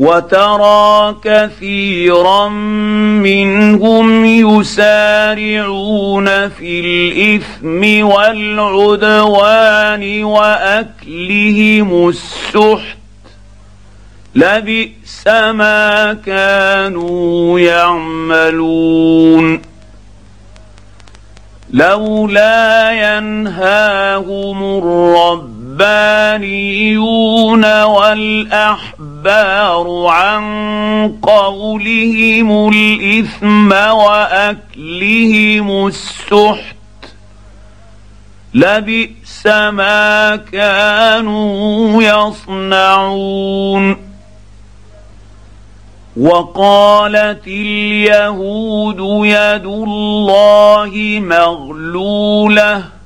وترى 0.01 1.15
كثيرا 1.23 2.49
منهم 2.49 4.25
يسارعون 4.25 6.49
في 6.49 6.79
الإثم 6.79 8.07
والعدوان 8.07 10.23
وأكلهم 10.23 12.09
السحت. 12.09 12.97
لبئس 14.35 15.27
ما 15.27 16.17
كانوا 16.25 17.59
يعملون. 17.59 19.61
لولا 21.73 22.91
ينهاهم 22.91 24.77
الرب 24.77 25.50
الربانيون 25.79 27.65
والاحبار 27.83 29.87
عن 30.07 30.43
قولهم 31.21 32.69
الاثم 32.73 33.71
واكلهم 33.71 35.87
السحت 35.87 36.75
لبئس 38.53 39.47
ما 39.47 40.35
كانوا 40.35 42.03
يصنعون 42.03 43.97
وقالت 46.17 47.47
اليهود 47.47 48.99
يد 49.25 49.65
الله 49.65 51.19
مغلوله 51.21 53.00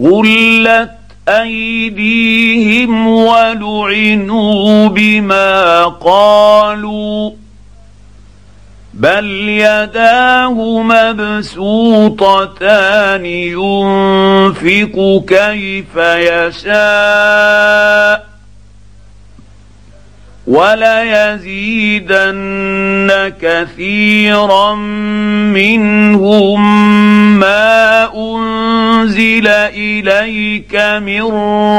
غلت 0.00 0.90
ايديهم 1.28 3.08
ولعنوا 3.08 4.88
بما 4.88 5.84
قالوا 5.84 7.30
بل 8.94 9.48
يداه 9.48 10.82
مبسوطتان 10.82 12.46
ينفق 13.26 15.24
كيف 15.28 15.96
يشاء 15.96 16.72
وليزيدن 21.42 22.12
كثيرا 23.40 24.74
منهم 25.54 26.60
ما 27.40 28.08
أنزل 28.14 29.48
إليك 29.48 30.74
من 31.02 31.22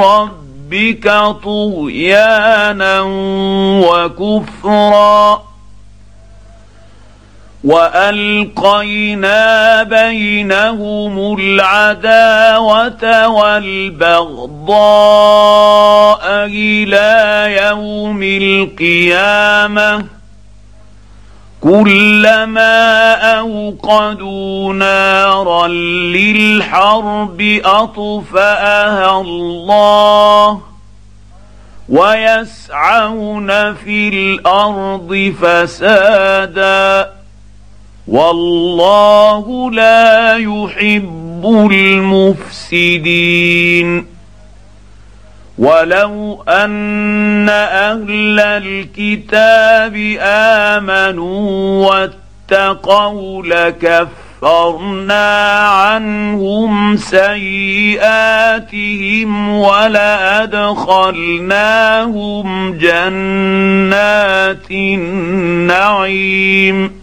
ربك 0.04 1.08
طغيانا 1.44 3.02
وكفرا 3.86 5.53
والقينا 7.64 9.44
بينهم 9.84 11.36
العداوه 11.40 13.28
والبغضاء 13.28 14.74
إلى 16.46 17.46
يوم 17.64 18.24
القيامه 18.24 20.06
كلما 21.62 23.14
اوقدوا 23.40 24.74
نارا 24.74 25.68
للحرب 25.68 27.60
اطفاها 27.66 29.22
الله 29.22 30.62
ويسعون 31.90 33.74
في 33.74 34.10
الأرض 34.10 35.34
فسادا 35.42 37.23
والله 38.08 39.72
لا 39.72 40.38
يحب 40.38 41.70
المفسدين. 42.72 44.06
ولو 45.58 46.44
أن 46.50 47.50
أهل 47.50 48.40
الكتاب 48.40 50.16
آمنوا 50.20 51.88
واتقوا 51.88 53.44
لكفرنا 53.44 55.68
عنهم 55.68 56.98
سيئاتهم 56.98 57.90
ولأدخلناهم 59.50 60.68
جنات 62.78 64.72
النعيم. 64.72 67.03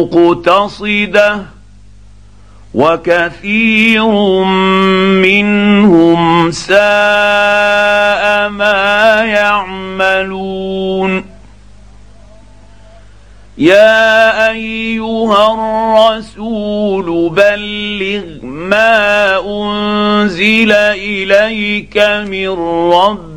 مقتصده 0.00 1.42
وكثير 2.74 4.06
منهم 5.22 6.50
ساء 6.50 8.48
ما 8.48 9.24
يعملون. 9.24 11.24
يا 13.58 14.50
أيها 14.50 15.54
الرسول 15.54 17.30
بلغ 17.30 18.24
ما 18.42 19.38
أنزل 19.46 20.72
إليك 20.72 21.98
من 22.28 22.48
ربك 22.92 23.31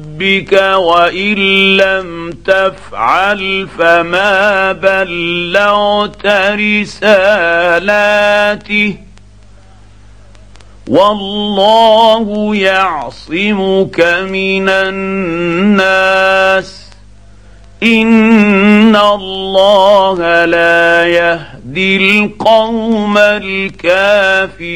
وإن 0.77 1.35
لم 1.77 2.31
تفعل 2.45 3.67
فما 3.77 4.71
بلغت 4.71 6.25
رسالاته 7.05 8.95
والله 10.89 12.55
يعصمك 12.55 13.99
من 14.29 14.69
الناس 14.69 16.05
إن 17.83 18.95
الله 18.95 20.45
لا 20.45 21.05
يهدي 21.07 21.97
القوم 21.97 23.17
الكافرين 23.17 24.75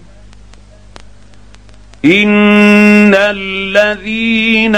ان 2.05 3.13
الذين 3.15 4.75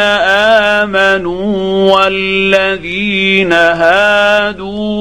امنوا 0.78 1.96
والذين 1.96 3.54
هادوا 3.54 4.94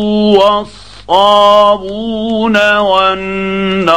الصابون 1.09 2.57
والنصارى 2.79 3.95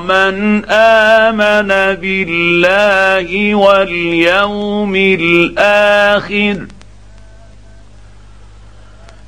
من 0.00 0.64
امن 0.70 1.68
بالله 2.00 3.54
واليوم 3.54 4.96
الآخر 4.96 6.66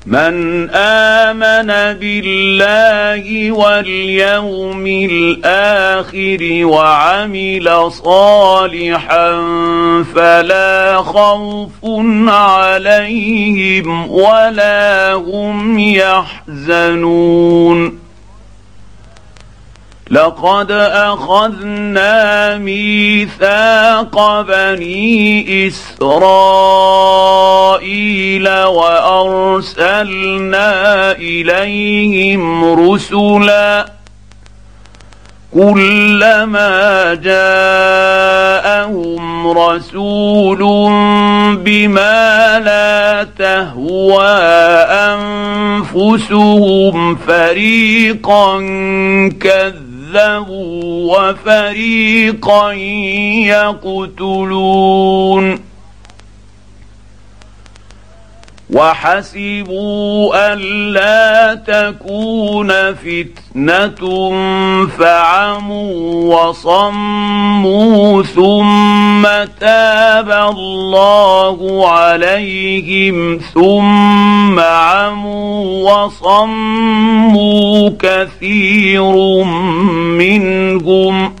من 0.05 0.69
آمن 0.69 1.99
بالله 1.99 3.51
واليوم 3.51 4.87
الآخر 4.87 6.65
وعمل 6.65 7.91
صالحا 7.91 9.31
فلا 10.15 10.97
خوف 10.97 11.85
عليهم 12.27 14.11
ولا 14.11 15.13
هم 15.13 15.79
يحزنون. 16.49 17.31
لقد 20.11 20.71
أخذنا 20.71 22.57
ميثاق 22.57 24.41
بني 24.41 25.67
إسرائيل 25.67 26.99
وأرسلنا 28.63 29.91
إليهم 31.11 32.73
رسلا 32.91 33.91
كلما 35.53 37.13
جاءهم 37.23 38.61
رسول 39.47 40.59
بما 41.55 42.59
لا 42.59 43.27
تهوى 43.37 44.27
أنفسهم 45.91 47.15
فريقا 47.15 48.57
كذبوا 49.41 49.90
كذبوا 50.11 51.17
وفريقا 51.17 52.71
يقتلون. 54.21 55.70
وحسبوا 58.71 60.53
ألا 60.53 61.55
تكون 61.55 62.71
فتنة 62.93 64.01
فعموا 64.87 66.35
وصموا 66.35 68.23
ثم 68.23 69.23
تاب 69.59 70.31
الله 70.31 71.89
عليهم 71.89 73.39
ثم 73.53 74.59
عموا 74.59 75.91
وصموا 75.91 77.89
كثير 77.99 79.13
منهم 80.17 81.40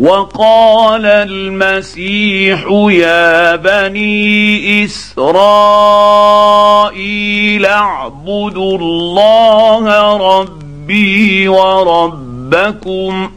وقال 0.00 1.06
المسيح 1.06 2.64
يا 2.90 3.56
بني 3.56 4.84
إسرائيل 4.84 5.26
اعبدوا 7.66 8.78
الله 8.78 10.16
ربي 10.16 11.48
وربكم 11.48 13.30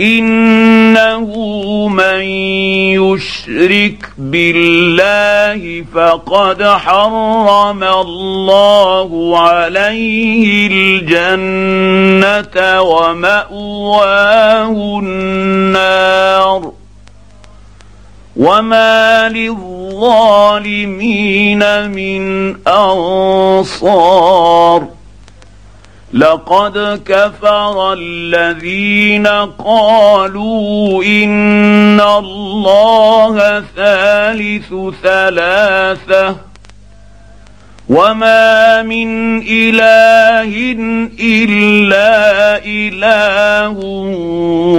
إنه 0.00 1.26
من 1.88 2.22
يشرك 2.94 4.10
بالله 4.18 5.84
فقد 5.94 6.62
حرم 6.62 7.84
الله 7.84 9.38
عليه 9.38 10.68
الجنة 10.72 12.56
ومأواه 12.82 14.70
النار. 15.02 16.72
وما 18.36 19.28
للظالمين 19.28 20.78
من 21.90 22.54
انصار. 22.68 23.78
لقد 26.12 27.02
كفر 27.06 27.92
الذين 27.92 29.26
قالوا 29.58 31.04
إن 31.04 32.00
الله 32.00 33.64
ثالث 33.76 34.74
ثلاثة 35.02 36.36
وما 37.88 38.82
من 38.82 39.38
إله 39.38 40.76
إلا 41.20 42.64
إله 42.64 43.78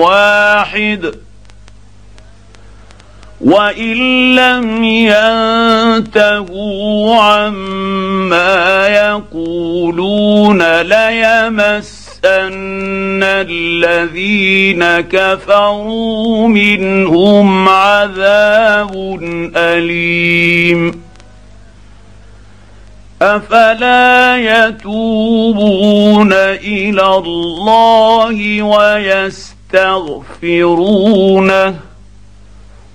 واحد. 0.01 1.28
وان 3.41 4.35
لم 4.35 4.83
ينتهوا 6.03 6.45
عما 7.15 8.87
يقولون 8.87 10.81
ليمسن 10.81 12.19
الذين 13.23 14.83
كفروا 14.99 16.47
منهم 16.47 17.69
عذاب 17.69 19.19
اليم 19.55 21.01
افلا 23.21 24.37
يتوبون 24.67 26.33
إلى 26.33 27.05
الله 27.15 28.63
ويستغفرونه 28.63 29.49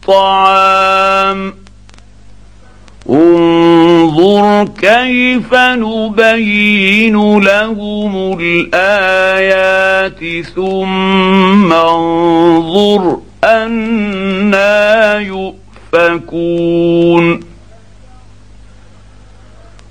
الطعام. 0.00 1.54
انظر 3.10 4.68
كيف 4.80 5.54
نبين 5.54 7.38
لهم 7.40 8.38
الآيات 8.40 10.18
ثم 10.54 11.72
انظر 11.72 13.18
أنا 13.44 15.18
يؤفكون. 15.94 17.49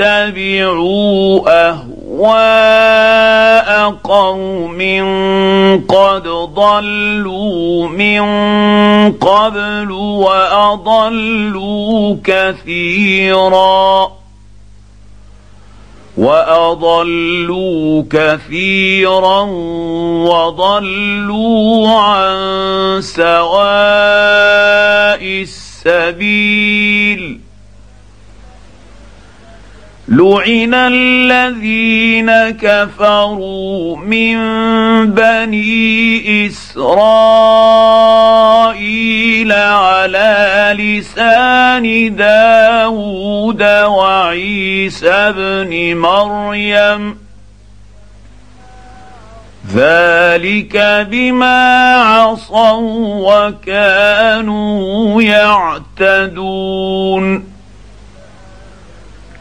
اهواء 0.00 1.42
أهواء 2.18 3.90
قوم 4.04 4.78
قد 5.88 6.28
ضلوا 6.54 7.88
من 7.88 8.22
قبل 9.12 9.90
وأضلوا 10.70 12.16
كثيرا 12.24 14.08
وأضلوا 16.16 18.02
كثيرا 18.10 19.40
وضلوا 20.28 21.90
عن 21.90 22.36
سواء 23.02 23.48
السبيل 25.42 27.47
لعن 30.10 30.74
الذين 30.74 32.30
كفروا 32.50 33.96
من 33.96 34.36
بني 35.12 36.46
اسرائيل 36.46 37.92
على 39.52 40.74
لسان 40.78 42.16
داود 42.16 43.62
وعيسى 43.62 45.32
بن 45.36 45.96
مريم 45.96 47.18
ذلك 49.74 51.06
بما 51.10 51.94
عصوا 51.96 53.48
وكانوا 53.58 55.22
يعتدون 56.02 56.78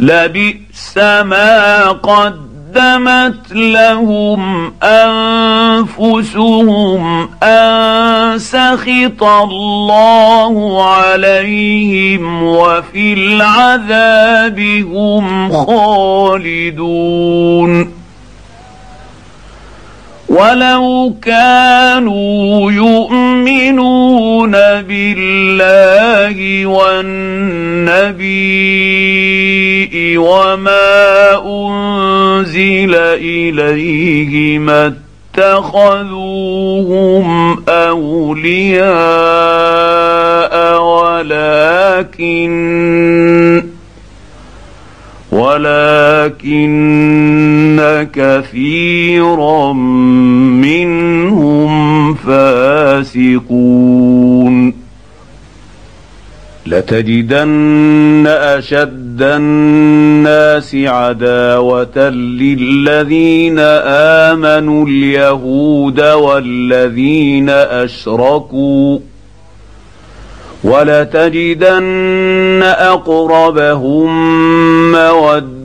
لبئس 0.00 0.96
ما 1.22 1.88
قدمت 1.88 3.52
لهم 3.52 4.72
أنفسهم 6.02 7.28
أن 7.42 8.38
سخط 8.38 9.22
الله 9.22 10.84
عليهم 10.92 12.42
وفي 12.42 13.12
العذاب 13.12 14.60
هم 14.60 15.52
خالدون. 15.66 16.90
ولو 20.28 21.14
كانوا 21.22 22.72
يؤمنون 22.72 23.29
بالله 24.88 26.66
والنبي 26.66 28.30
وما 30.18 30.90
أنزل 31.46 32.94
إليه 32.94 34.58
ما 34.58 34.94
اتخذوهم 35.36 36.30
أولياء 37.68 38.90
ولكن 40.82 42.50
ولكن 45.32 46.70
كثيرا 48.12 49.72
منهم 50.62 51.89
فاسقون. 52.14 53.70
لتجدن 56.66 58.26
أشد 58.26 59.22
الناس 59.22 60.74
عداوة 60.74 62.08
للذين 62.08 63.58
آمنوا 64.28 64.86
اليهود 64.86 66.00
والذين 66.00 67.50
أشركوا. 67.50 68.98
ولتجدن 70.64 72.60
أقربهم 72.62 74.12
مودة 74.92 75.59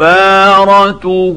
كفارته 0.00 1.36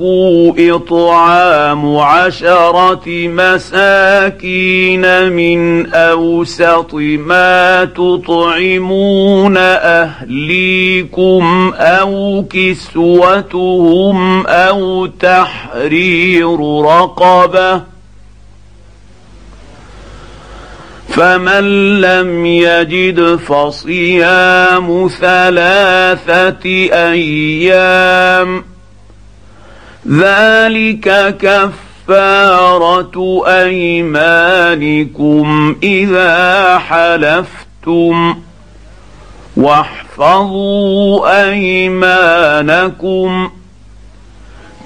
إطعام 0.57 1.97
عشرة 1.97 3.03
مساكين 3.07 5.03
من 5.31 5.93
أوسط 5.93 6.93
ما 6.93 7.85
تطعمون 7.85 9.57
أهليكم 9.57 11.43
أو 11.77 12.45
كسوتهم 12.49 14.47
أو 14.47 15.05
تحرير 15.05 16.59
رقبة 16.85 17.92
فمن 21.15 22.01
لم 22.01 22.45
يجد 22.45 23.35
فصيام 23.35 25.09
ثلاثة 25.21 26.65
أيام 26.93 28.63
ذلك 30.07 31.37
كف 31.37 31.73
كفارة 32.07 33.43
أيمانكم 33.47 35.45
إذا 35.83 36.77
حلفتم 36.77 38.35
واحفظوا 39.57 41.43
أيمانكم 41.49 43.51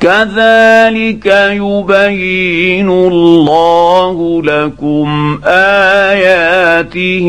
كذلك 0.01 1.25
يبين 1.51 2.89
الله 2.89 4.41
لكم 4.43 5.39
آياته 5.43 7.27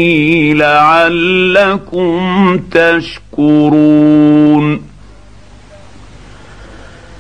لعلكم 0.57 2.19
تشكرون. 3.39 4.88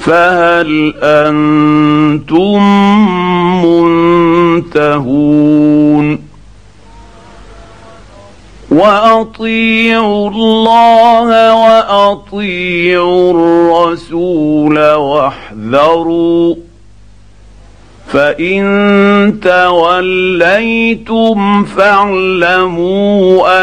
فهل 0.00 0.94
أنتم 1.02 2.62
منتهون؟ 4.64 6.30
وأطيعوا 8.70 10.30
الله 10.30 11.54
وأطيعوا 11.54 13.32
الرسول 13.32 14.78
واحذروا 14.94 16.54
فان 18.12 19.40
توليتم 19.42 21.38
فاعلموا 21.64 23.08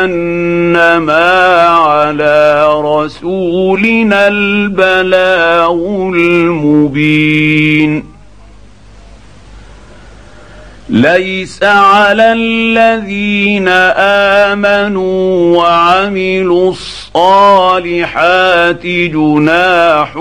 انما 0.06 1.62
على 1.68 2.68
رسولنا 2.82 4.28
البلاغ 4.28 5.74
المبين 6.14 8.04
ليس 10.90 11.64
على 11.64 12.34
الذين 12.34 13.68
آمنوا 14.48 15.58
وعملوا 15.58 16.72
الصالحات 17.16 18.86
جناح 18.86 20.14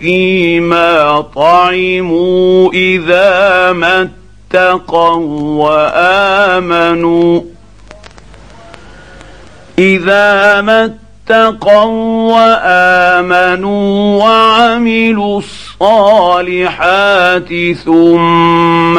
فيما 0.00 1.20
طعموا 1.34 2.72
إذا 2.72 3.72
ما 3.72 4.08
اتقوا 4.52 5.64
وآمنوا 5.64 7.40
إذا 9.78 10.60
ما 10.60 10.84
اتقوا 10.84 12.32
وآمنوا 12.34 14.24
وعملوا 14.24 15.38
الصالحات 15.80 17.48
ثم 17.84 18.98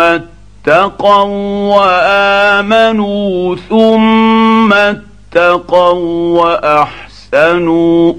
اتقوا 0.68 1.76
وآمنوا 1.76 3.55
ثم 3.70 4.74
اتقوا 4.74 6.39
وأحسنوا 6.41 8.14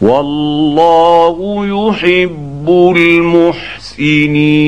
والله 0.00 1.66
يحب 1.66 2.68
المحسنين. 3.96 4.64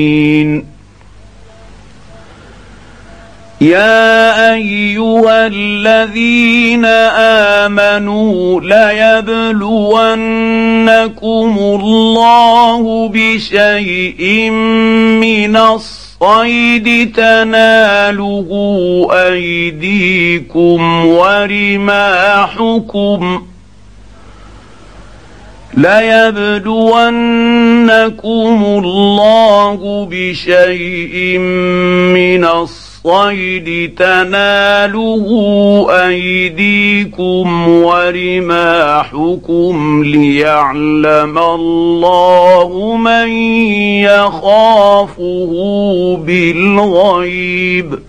يا 3.61 4.53
أيها 4.53 5.47
الذين 5.47 6.85
آمنوا 7.65 8.61
ليبلونكم 8.61 9.57
الله 11.59 13.09
بشيء 13.13 14.49
من 15.19 15.55
الصلاه 15.55 16.06
الصيد 16.21 17.13
تناله 17.13 18.49
أيديكم 19.11 21.05
ورماحكم 21.05 22.41
ليبلونكم 26.97 28.63
الله 28.83 30.07
بشيء 30.11 31.37
من 32.17 32.45
الصيد 32.45 32.86
تناله 33.97 35.27
أيديكم 35.89 37.69
ورماحكم 37.69 39.75
ليعلم 40.03 41.37
الله 41.37 42.95
من 42.95 43.29
يخافه 44.01 45.51
بالغيب. 46.25 47.99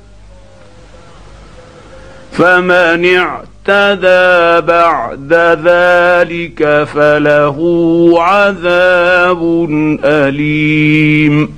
فمن 2.33 3.17
اعتدى 3.17 4.67
بعد 4.67 5.33
ذلك 5.65 6.89
فله 6.95 7.59
عذاب 8.19 9.43
أليم. 10.05 11.58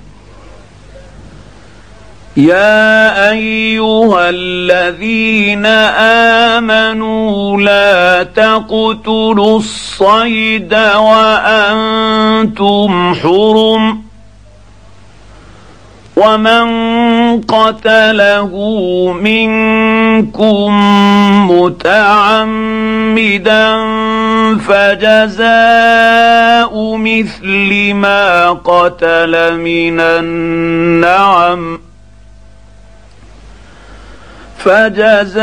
يا 2.36 3.30
أيها 3.30 4.30
الذين 4.30 5.66
آمنوا 6.56 7.60
لا 7.60 8.22
تقتلوا 8.22 9.58
الصيد 9.58 10.74
وأنتم 10.96 12.04
حرم 13.14 14.02
ومن 16.16 16.66
قتله 17.40 18.52
منكم 19.22 20.70
متعمدا 21.50 22.96
فجزاء 24.68 25.50
مثل 26.96 27.94
ما 27.94 28.50
قتل 28.50 29.56
من 29.56 30.00
النعم 30.00 31.89
فجزاء 34.64 35.40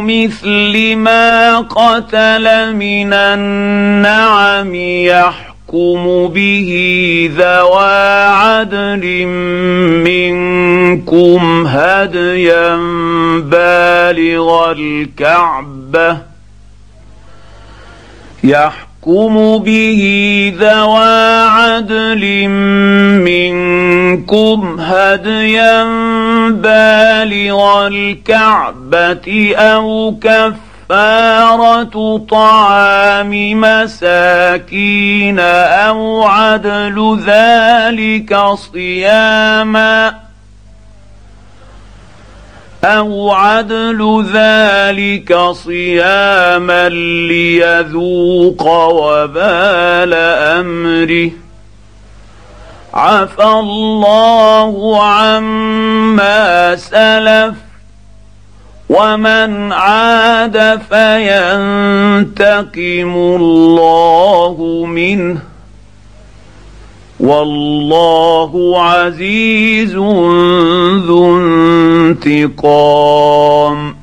مثل 0.00 0.96
ما 0.96 1.58
قتل 1.60 2.74
من 2.74 3.12
النعم 3.12 4.74
يحكم 4.74 6.28
به 6.28 6.70
ذوى 7.36 8.24
عدل 8.24 9.26
منكم 10.04 11.66
هديا 11.66 12.76
بالغ 13.38 14.72
الكعبة 14.72 16.18
يحكم 18.44 18.87
به 19.58 20.52
ذوى 20.58 21.42
عدل 21.48 22.48
منكم 23.24 24.76
هديا 24.80 25.84
بالغ 26.50 27.86
الكعبة 27.86 29.54
أو 29.56 30.14
كف 30.20 30.68
كفارة 30.88 32.18
طعام 32.30 33.60
مساكين 33.60 35.38
أو 35.38 36.22
عدل 36.22 37.18
ذلك 37.26 38.38
صياما 38.54 40.14
أو 42.84 43.30
عدل 43.30 44.24
ذلك 44.32 45.38
صياما 45.52 46.88
ليذوق 47.28 48.62
وبال 48.92 50.14
امره 50.58 51.30
عفى 52.94 53.44
الله 53.44 55.02
عما 55.04 56.76
سلف 56.76 57.54
ومن 58.88 59.72
عاد 59.72 60.80
فينتقم 60.90 62.54
الله 63.14 64.84
منه 64.86 65.38
والله 67.20 68.82
عزيز 68.82 69.94
ذو 71.06 71.38
انتقام. 72.16 73.98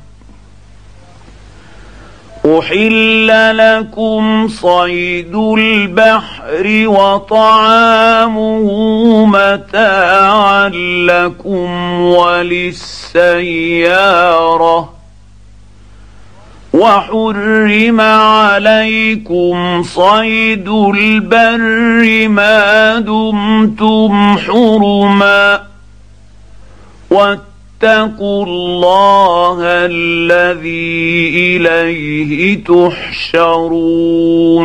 أحل 2.46 3.28
لكم 3.56 4.48
صيد 4.48 5.34
البحر 5.34 6.84
وطعامه 6.86 8.66
متاعا 9.26 10.68
لكم 11.08 12.00
وللسيارة 12.00 13.36
وحرم 16.72 18.00
عليكم 18.00 19.82
صيد 19.82 20.68
البر 20.68 22.28
ما 22.28 22.98
دمتم 22.98 24.38
حرما 24.38 25.62
واتقوا 27.10 28.46
الله 28.46 29.58
الذي 29.62 31.28
إليه 31.56 32.64
تحشرون 33.34 34.56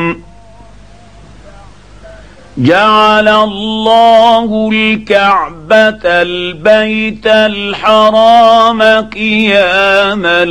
جعل 2.57 3.27
الله 3.27 4.69
الكعبة 4.73 5.99
البيت 6.05 7.27
الحرام 7.27 8.81
قياما 9.09 10.45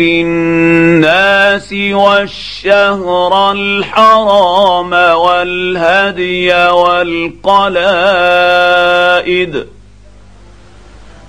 للناس 0.00 1.72
والشهر 1.72 3.52
الحرام 3.52 4.92
والهدي 4.92 6.54
والقلائد 6.54 8.16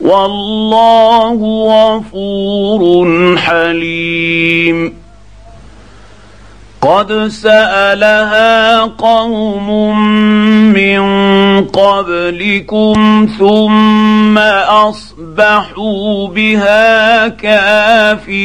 والله 0.00 1.38
غفور 1.68 3.36
حليم. 3.36 5.06
قد 6.82 7.28
سألها 7.28 8.80
قوم 8.80 9.98
من 10.72 11.00
قبلكم 11.64 13.28
ثم 13.38 14.38
أصبحوا 14.68 16.28
بها 16.28 17.28
كافرين. 17.28 18.36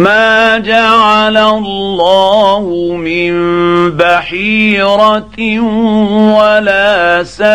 ما 0.00 0.58
جعل 0.58 1.36
الله 1.36 2.94
من 2.96 3.32
بحيره 3.96 5.60
ولا 6.40 7.22
سائبه 7.24 7.50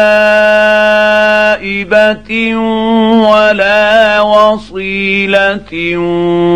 ولا 3.26 4.22
وصيله 4.22 5.98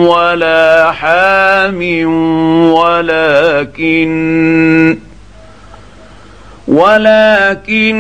ولا 0.05 0.91
حام 0.91 1.81
ولكن 2.73 4.09
ولكن 6.67 7.95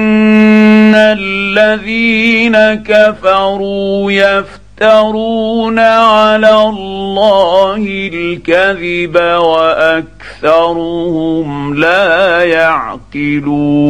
الذين 0.95 2.57
كفروا 2.83 4.11
يفترون 4.11 4.58
يفترون 4.81 5.79
على 5.79 6.61
الله 6.61 7.85
الكذب 8.13 9.15
وأكثرهم 10.37 11.75
لا 11.75 12.43
يعقلون 12.43 13.89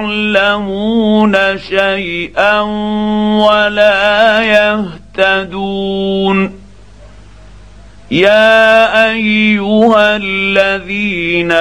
يعلمون 0.00 1.58
شيئا 1.58 2.60
ولا 3.40 4.42
يهتدون. 5.16 6.60
يا 8.10 9.10
أيها 9.12 10.16
الذين 10.16 11.52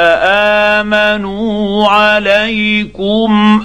آمنوا 0.82 1.88
عليكم 1.88 3.64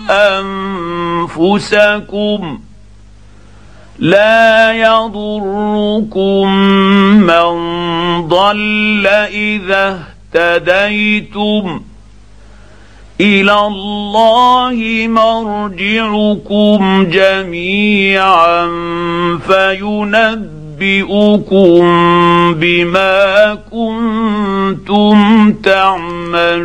أنفسكم 1.31 2.61
لا 3.99 4.73
يضركم 4.73 6.55
من 7.17 7.55
ضل 8.29 9.07
إذا 9.33 9.99
اهتديتم. 10.35 11.83
إلى 13.21 13.67
الله 13.67 15.07
مرجعكم 15.09 17.07
جميعا 17.11 18.67
فينبئكم 19.47 20.65
بما 22.55 23.59
كنتم 23.71 25.53
تعملون. 25.53 26.65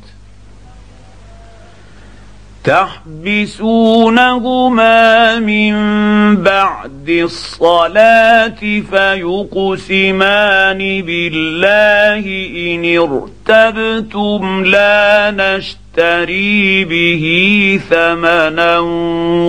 تحبسونهما 2.63 4.19
من 5.39 5.73
بعد 6.43 7.09
الصلاة 7.09 8.59
فيقسمان 8.91 10.77
بالله 11.01 12.25
إن 12.57 12.83
ارتبتم 12.97 14.65
لا 14.65 15.31
نشتري 15.31 16.85
به 16.85 17.25
ثمنا 17.89 18.79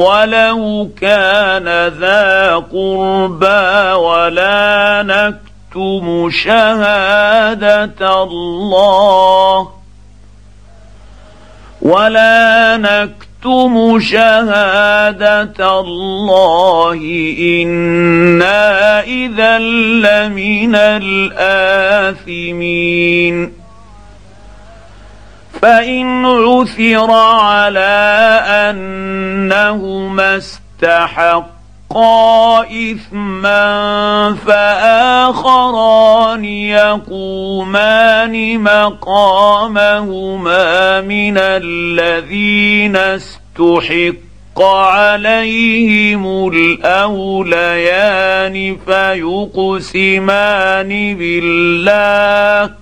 ولو 0.01 0.89
كان 1.01 1.89
ذا 1.89 2.55
قربى 2.72 3.93
ولا 3.93 5.02
نكتم 5.02 6.30
شهادة 6.30 8.22
الله 8.22 9.81
ولا 11.82 12.76
نكتم 12.76 14.00
شهاده 14.00 15.80
الله 15.80 17.00
أنا 17.62 19.00
اذا 19.02 19.59
لمن 19.59 20.74
الاثمين 22.14 22.72
فان 25.62 26.26
عثر 26.26 27.10
على 27.10 28.40
انهما 28.70 30.36
استحقا 30.36 31.61
إثما 32.70 34.36
فآخران 34.47 36.44
يقومان 36.44 38.62
مقامهما 38.62 40.20
من 41.01 41.39
الذين 41.39 42.97
استحق 42.97 44.62
عليهم 44.62 46.48
الأوليان 46.48 47.97
فيقسمان 48.86 50.89
بالله 51.16 52.81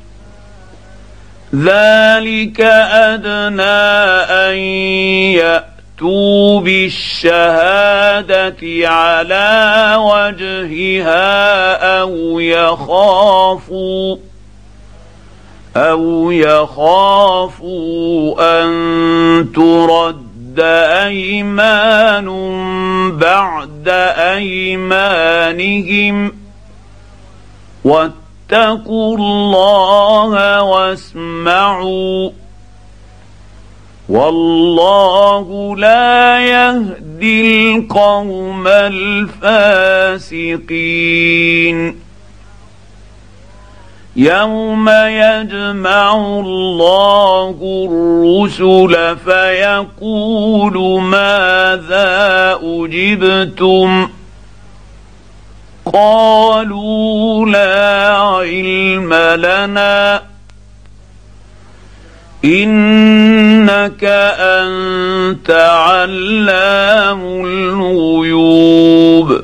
ذلك 1.55 2.61
ادنى 2.61 3.81
ان 4.31 4.55
ياتوا 5.35 6.61
بالشهاده 6.61 8.57
على 8.89 9.95
وجهها 9.99 11.73
أو 12.01 12.39
يخافوا 12.39 14.17
أو 15.75 16.31
يخافوا 16.31 18.35
ان 18.63 18.71
ترد 19.55 20.59
ايمان 20.59 22.27
بعد 23.17 23.89
ايمانهم 24.17 26.31
واتقوا 28.51 29.17
الله 29.17 30.63
واسمعوا. 30.63 32.29
والله 34.09 35.75
لا 35.77 36.39
يهدي 36.39 37.75
القوم 37.75 38.67
الفاسقين. 38.67 40.41
يوم 44.15 44.89
يجمع 44.89 46.15
الله 46.15 47.55
الرسل 47.91 49.17
فيقول 49.17 51.01
ماذا 51.01 52.59
أجبتم؟ 52.63 54.09
قالوا 55.93 57.45
لا 57.45 58.17
علم 58.17 59.13
لنا. 59.13 60.21
إنك 62.45 64.03
أنت 64.39 65.51
علام 65.51 67.45
الغيوب. 67.45 69.41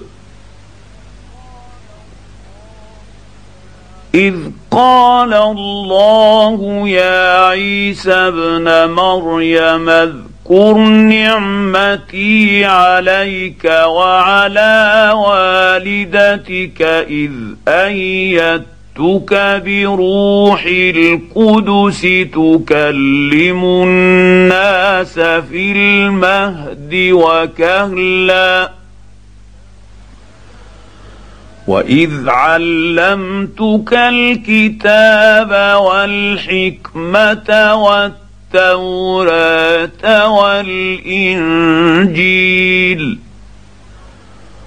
إذ 4.16 4.36
قال 4.72 5.34
الله 5.34 6.88
يا 6.88 7.46
عيسى 7.46 8.14
ابن 8.14 8.90
مريم 8.92 10.27
اذكر 10.52 10.78
نعمتي 10.88 12.66
عليك 12.66 13.66
وعلى 13.66 15.12
والدتك 15.16 16.82
إذ 17.10 17.32
أيدتك 17.68 19.62
بروح 19.66 20.64
القدس 20.66 22.02
تكلم 22.34 23.64
الناس 23.64 25.20
في 25.20 25.72
المهد 25.72 27.10
وكهلا. 27.12 28.72
وإذ 31.68 32.30
علمتك 32.30 33.94
الكتاب 33.94 35.80
والحكمة 35.82 37.76
والتوراه 38.54 40.30
والإنجيل 41.08 41.60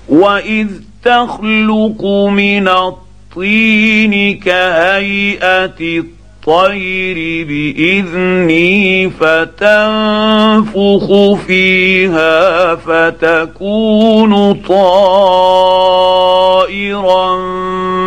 وإذ 0.09 0.69
تخلق 1.05 2.05
من 2.29 2.69
الطين 2.69 4.39
كهيئة 4.39 5.81
الطير 5.81 7.47
بإذني 7.47 9.11
فتنفخ 9.11 11.07
فيها 11.47 12.75
فتكون 12.75 14.53
طائرا 14.55 15.91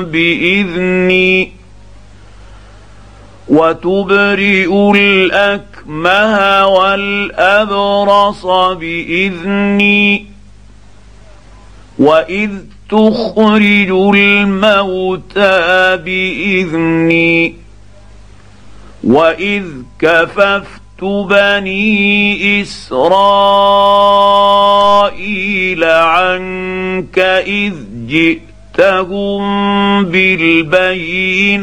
بإذني 0.03 1.62
وتبرئ 3.53 4.91
الأكمه 4.95 6.67
والأبرص 6.67 8.45
بإذني 8.75 10.25
وإذ 11.99 12.51
تخرج 12.89 14.15
الموتى 14.15 15.97
بإذني 15.97 17.55
وإذ 19.03 19.65
كففت 19.99 21.03
بني 21.03 22.61
إسرائيل 22.61 23.13
عنك 25.83 27.19
إذ 27.47 27.73
جئتهم 28.77 30.05
بالبينات 30.05 31.53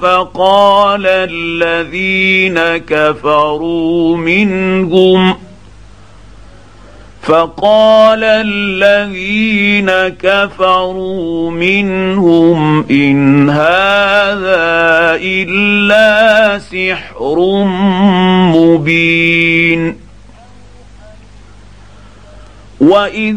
فقال 0.00 1.02
الذين 1.06 2.76
كفروا 2.76 4.16
منهم 4.16 5.36
فقال 7.22 8.24
الذين 8.24 9.90
كفروا 10.08 11.50
منهم 11.50 12.86
إن 12.90 13.50
هذا 13.50 15.18
إلا 15.20 16.58
سحر 16.58 17.64
مبين 18.54 19.96
وإذ 22.80 23.36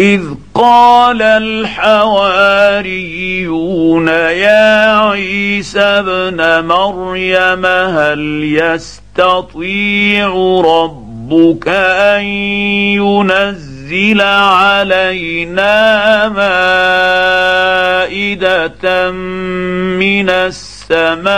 إذ 0.00 0.22
قال 0.54 1.22
الحواريون 1.22 2.08
يا 4.08 4.98
عيسى 4.98 5.80
ابن 5.80 6.64
مريم 6.66 7.66
هل 7.66 8.40
يستطيع 8.44 10.28
ربك 10.64 11.68
أن 11.68 12.24
ينزل 12.96 14.20
علينا 14.20 15.68
مائدة 18.08 19.10
من 20.00 20.30
السماء؟ 20.30 21.30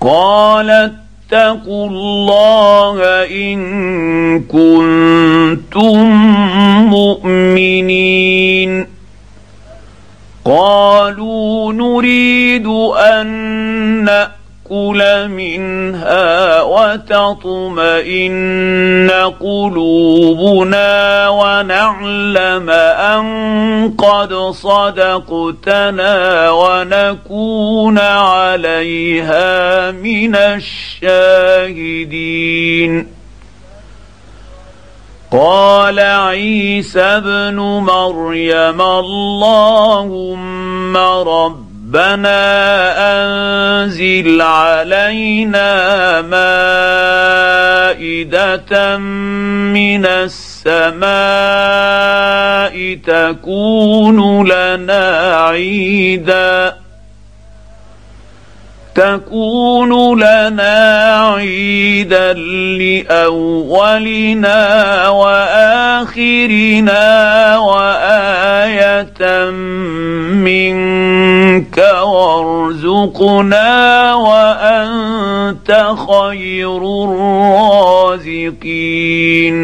قالت 0.00 1.05
اتقوا 1.32 1.88
الله 1.88 3.24
إن 3.24 4.42
كنتم 4.42 6.06
مؤمنين. 6.86 8.86
قالوا 10.44 11.72
نريد 11.72 12.66
أن 12.96 14.28
ناكل 14.70 15.28
منها 15.28 16.62
وتطمئن 16.62 17.90
قلوبنا 19.40 21.28
ونعلم 21.28 22.70
ان 22.70 23.26
قد 23.98 24.34
صدقتنا 24.34 26.06
ونكون 26.50 27.98
عليها 27.98 29.90
من 29.90 30.36
الشاهدين 30.36 31.96
قال 35.32 36.00
عيسى 36.00 37.00
ابن 37.00 37.56
مريم 37.60 38.82
اللهم 38.82 40.26
رب 40.96 41.75
ربنا 41.86 42.42
أنزل 42.98 44.42
علينا 44.42 45.70
مائدة 47.86 48.96
من 48.98 50.06
السماء 50.06 51.06
تكون 53.06 54.48
لنا 54.48 55.36
عيدا. 55.46 56.85
تكون 58.96 59.92
لنا 60.20 60.74
عيدا 61.34 62.32
لأولنا 63.12 64.58
وآخرنا 65.08 66.98
وآية 67.58 69.50
منك 70.30 71.78
وارزقنا 72.02 73.64
وأنت 74.14 75.94
خير 76.08 76.78
الرازقين. 78.24 79.56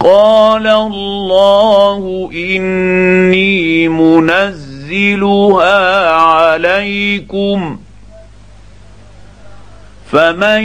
قال 0.00 0.66
الله 0.66 2.30
إني 2.34 3.88
منزل 3.88 4.69
ينزلها 4.90 6.10
عليكم 6.10 7.78
فمن 10.12 10.64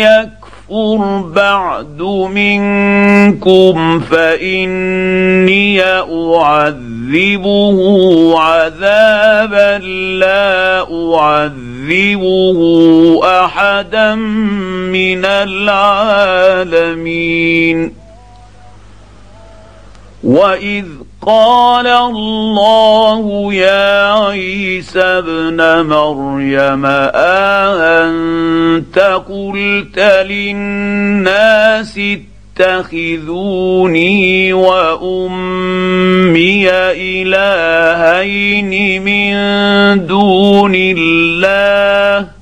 يكفر 0.00 1.22
بعد 1.34 2.02
منكم 2.32 4.00
فإني 4.00 5.82
أعذبه 6.32 7.78
عذابا 8.40 9.78
لا 10.18 10.80
أعذبه 11.14 12.60
أحدا 13.24 14.14
من 14.14 15.24
العالمين. 15.24 16.62
وإذ 20.24 20.84
قال 21.26 21.86
الله 21.86 23.54
يا 23.54 24.12
عيسى 24.26 25.00
ابن 25.00 25.86
مريم 25.86 26.86
أأنت 27.14 28.98
قلت 29.28 29.98
للناس 29.98 32.00
اتخذوني 32.58 34.52
وأمي 34.52 36.70
إلهين 36.90 39.02
من 39.02 39.32
دون 40.06 40.72
الله؟ 40.74 42.41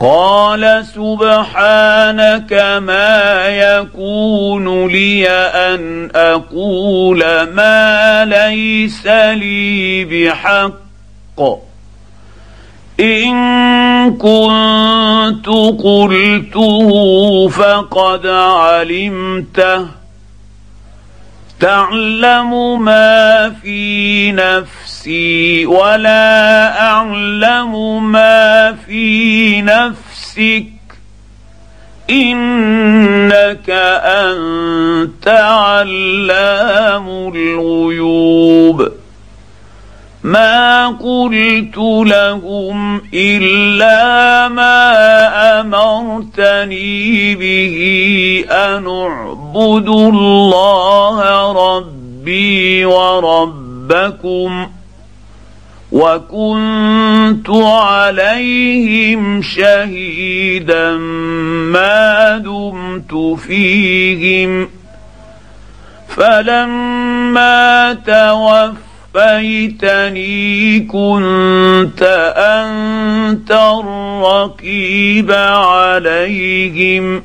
قال 0.00 0.84
سبحانك 0.94 2.52
ما 2.82 3.48
يكون 3.48 4.86
لي 4.86 5.28
أن 5.28 6.10
أقول 6.14 7.18
ما 7.42 8.24
ليس 8.24 9.06
لي 9.06 10.04
بحق. 10.04 11.42
إن 13.00 13.36
كنت 14.16 15.46
قلته 15.82 17.48
فقد 17.48 18.26
علمته. 18.26 19.86
تعلم 21.60 22.82
ما 22.84 23.54
في 23.62 24.32
نفسي 24.32 24.87
نفسي 24.98 25.66
ولا 25.66 26.80
أعلم 26.80 28.02
ما 28.12 28.76
في 28.86 29.62
نفسك. 29.62 30.66
إنك 32.10 33.70
أنت 34.04 35.28
علام 35.28 37.08
الغيوب. 37.08 38.88
ما 40.22 40.88
قلت 40.88 41.78
لهم 42.06 43.02
إلا 43.14 44.48
ما 44.48 45.60
أمرتني 45.60 47.34
به 47.34 47.76
أن 48.50 48.86
اعبدوا 48.86 50.10
الله 50.10 51.52
ربي 51.52 52.84
وربكم. 52.84 54.66
وكنت 55.92 57.50
عليهم 57.50 59.42
شهيدا 59.42 60.96
ما 61.72 62.38
دمت 62.38 63.38
فيهم 63.38 64.68
فلما 66.08 67.96
توفيتني 69.14 70.80
كنت 70.80 72.02
انت 72.36 73.50
الرقيب 73.50 75.32
عليهم 75.32 77.22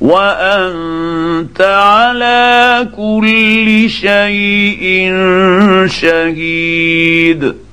وانت 0.00 1.60
على 1.60 2.88
كل 2.96 3.90
شيء 3.90 5.12
شهيد 5.86 7.65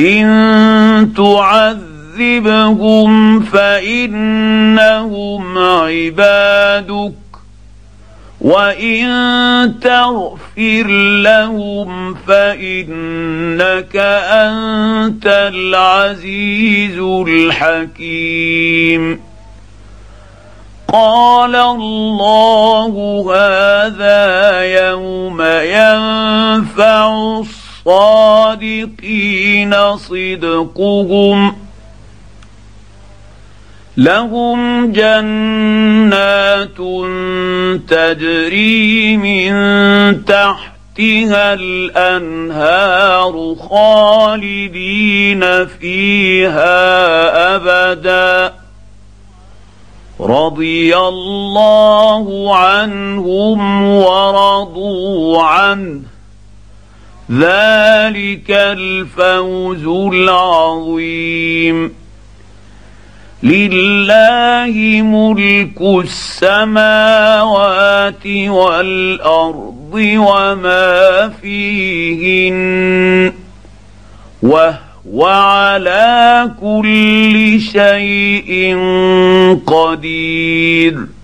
إن 0.00 1.12
تعذبهم 1.16 3.40
فإنهم 3.40 5.58
عبادك 5.58 7.12
وإن 8.40 9.08
تغفر 9.80 10.86
لهم 11.22 12.14
فإنك 12.14 13.96
أنت 13.96 15.26
العزيز 15.26 16.98
الحكيم. 17.28 19.20
قال 20.92 21.56
الله 21.56 23.24
هذا 23.34 24.62
يوم 24.62 25.42
ينفع 25.42 27.42
الصادقين 27.88 29.74
صدقهم 29.96 31.56
لهم 33.96 34.92
جنات 34.92 36.76
تجري 37.88 39.16
من 39.16 39.54
تحتها 40.24 41.54
الأنهار 41.54 43.56
خالدين 43.70 45.66
فيها 45.66 46.76
أبدا 47.56 48.54
رضي 50.20 50.96
الله 50.96 52.56
عنهم 52.56 53.84
ورضوا 53.84 55.42
عنه 55.42 56.17
ذلك 57.32 58.50
الفوز 58.50 60.12
العظيم. 60.14 61.94
لله 63.42 65.02
ملك 65.02 65.80
السماوات 66.04 67.46
والأرض 68.26 69.94
وما 69.94 71.28
فيهن 71.42 73.32
وهو 74.42 75.26
على 75.26 76.50
كل 76.60 77.60
شيء 77.60 78.76
قدير. 79.66 81.17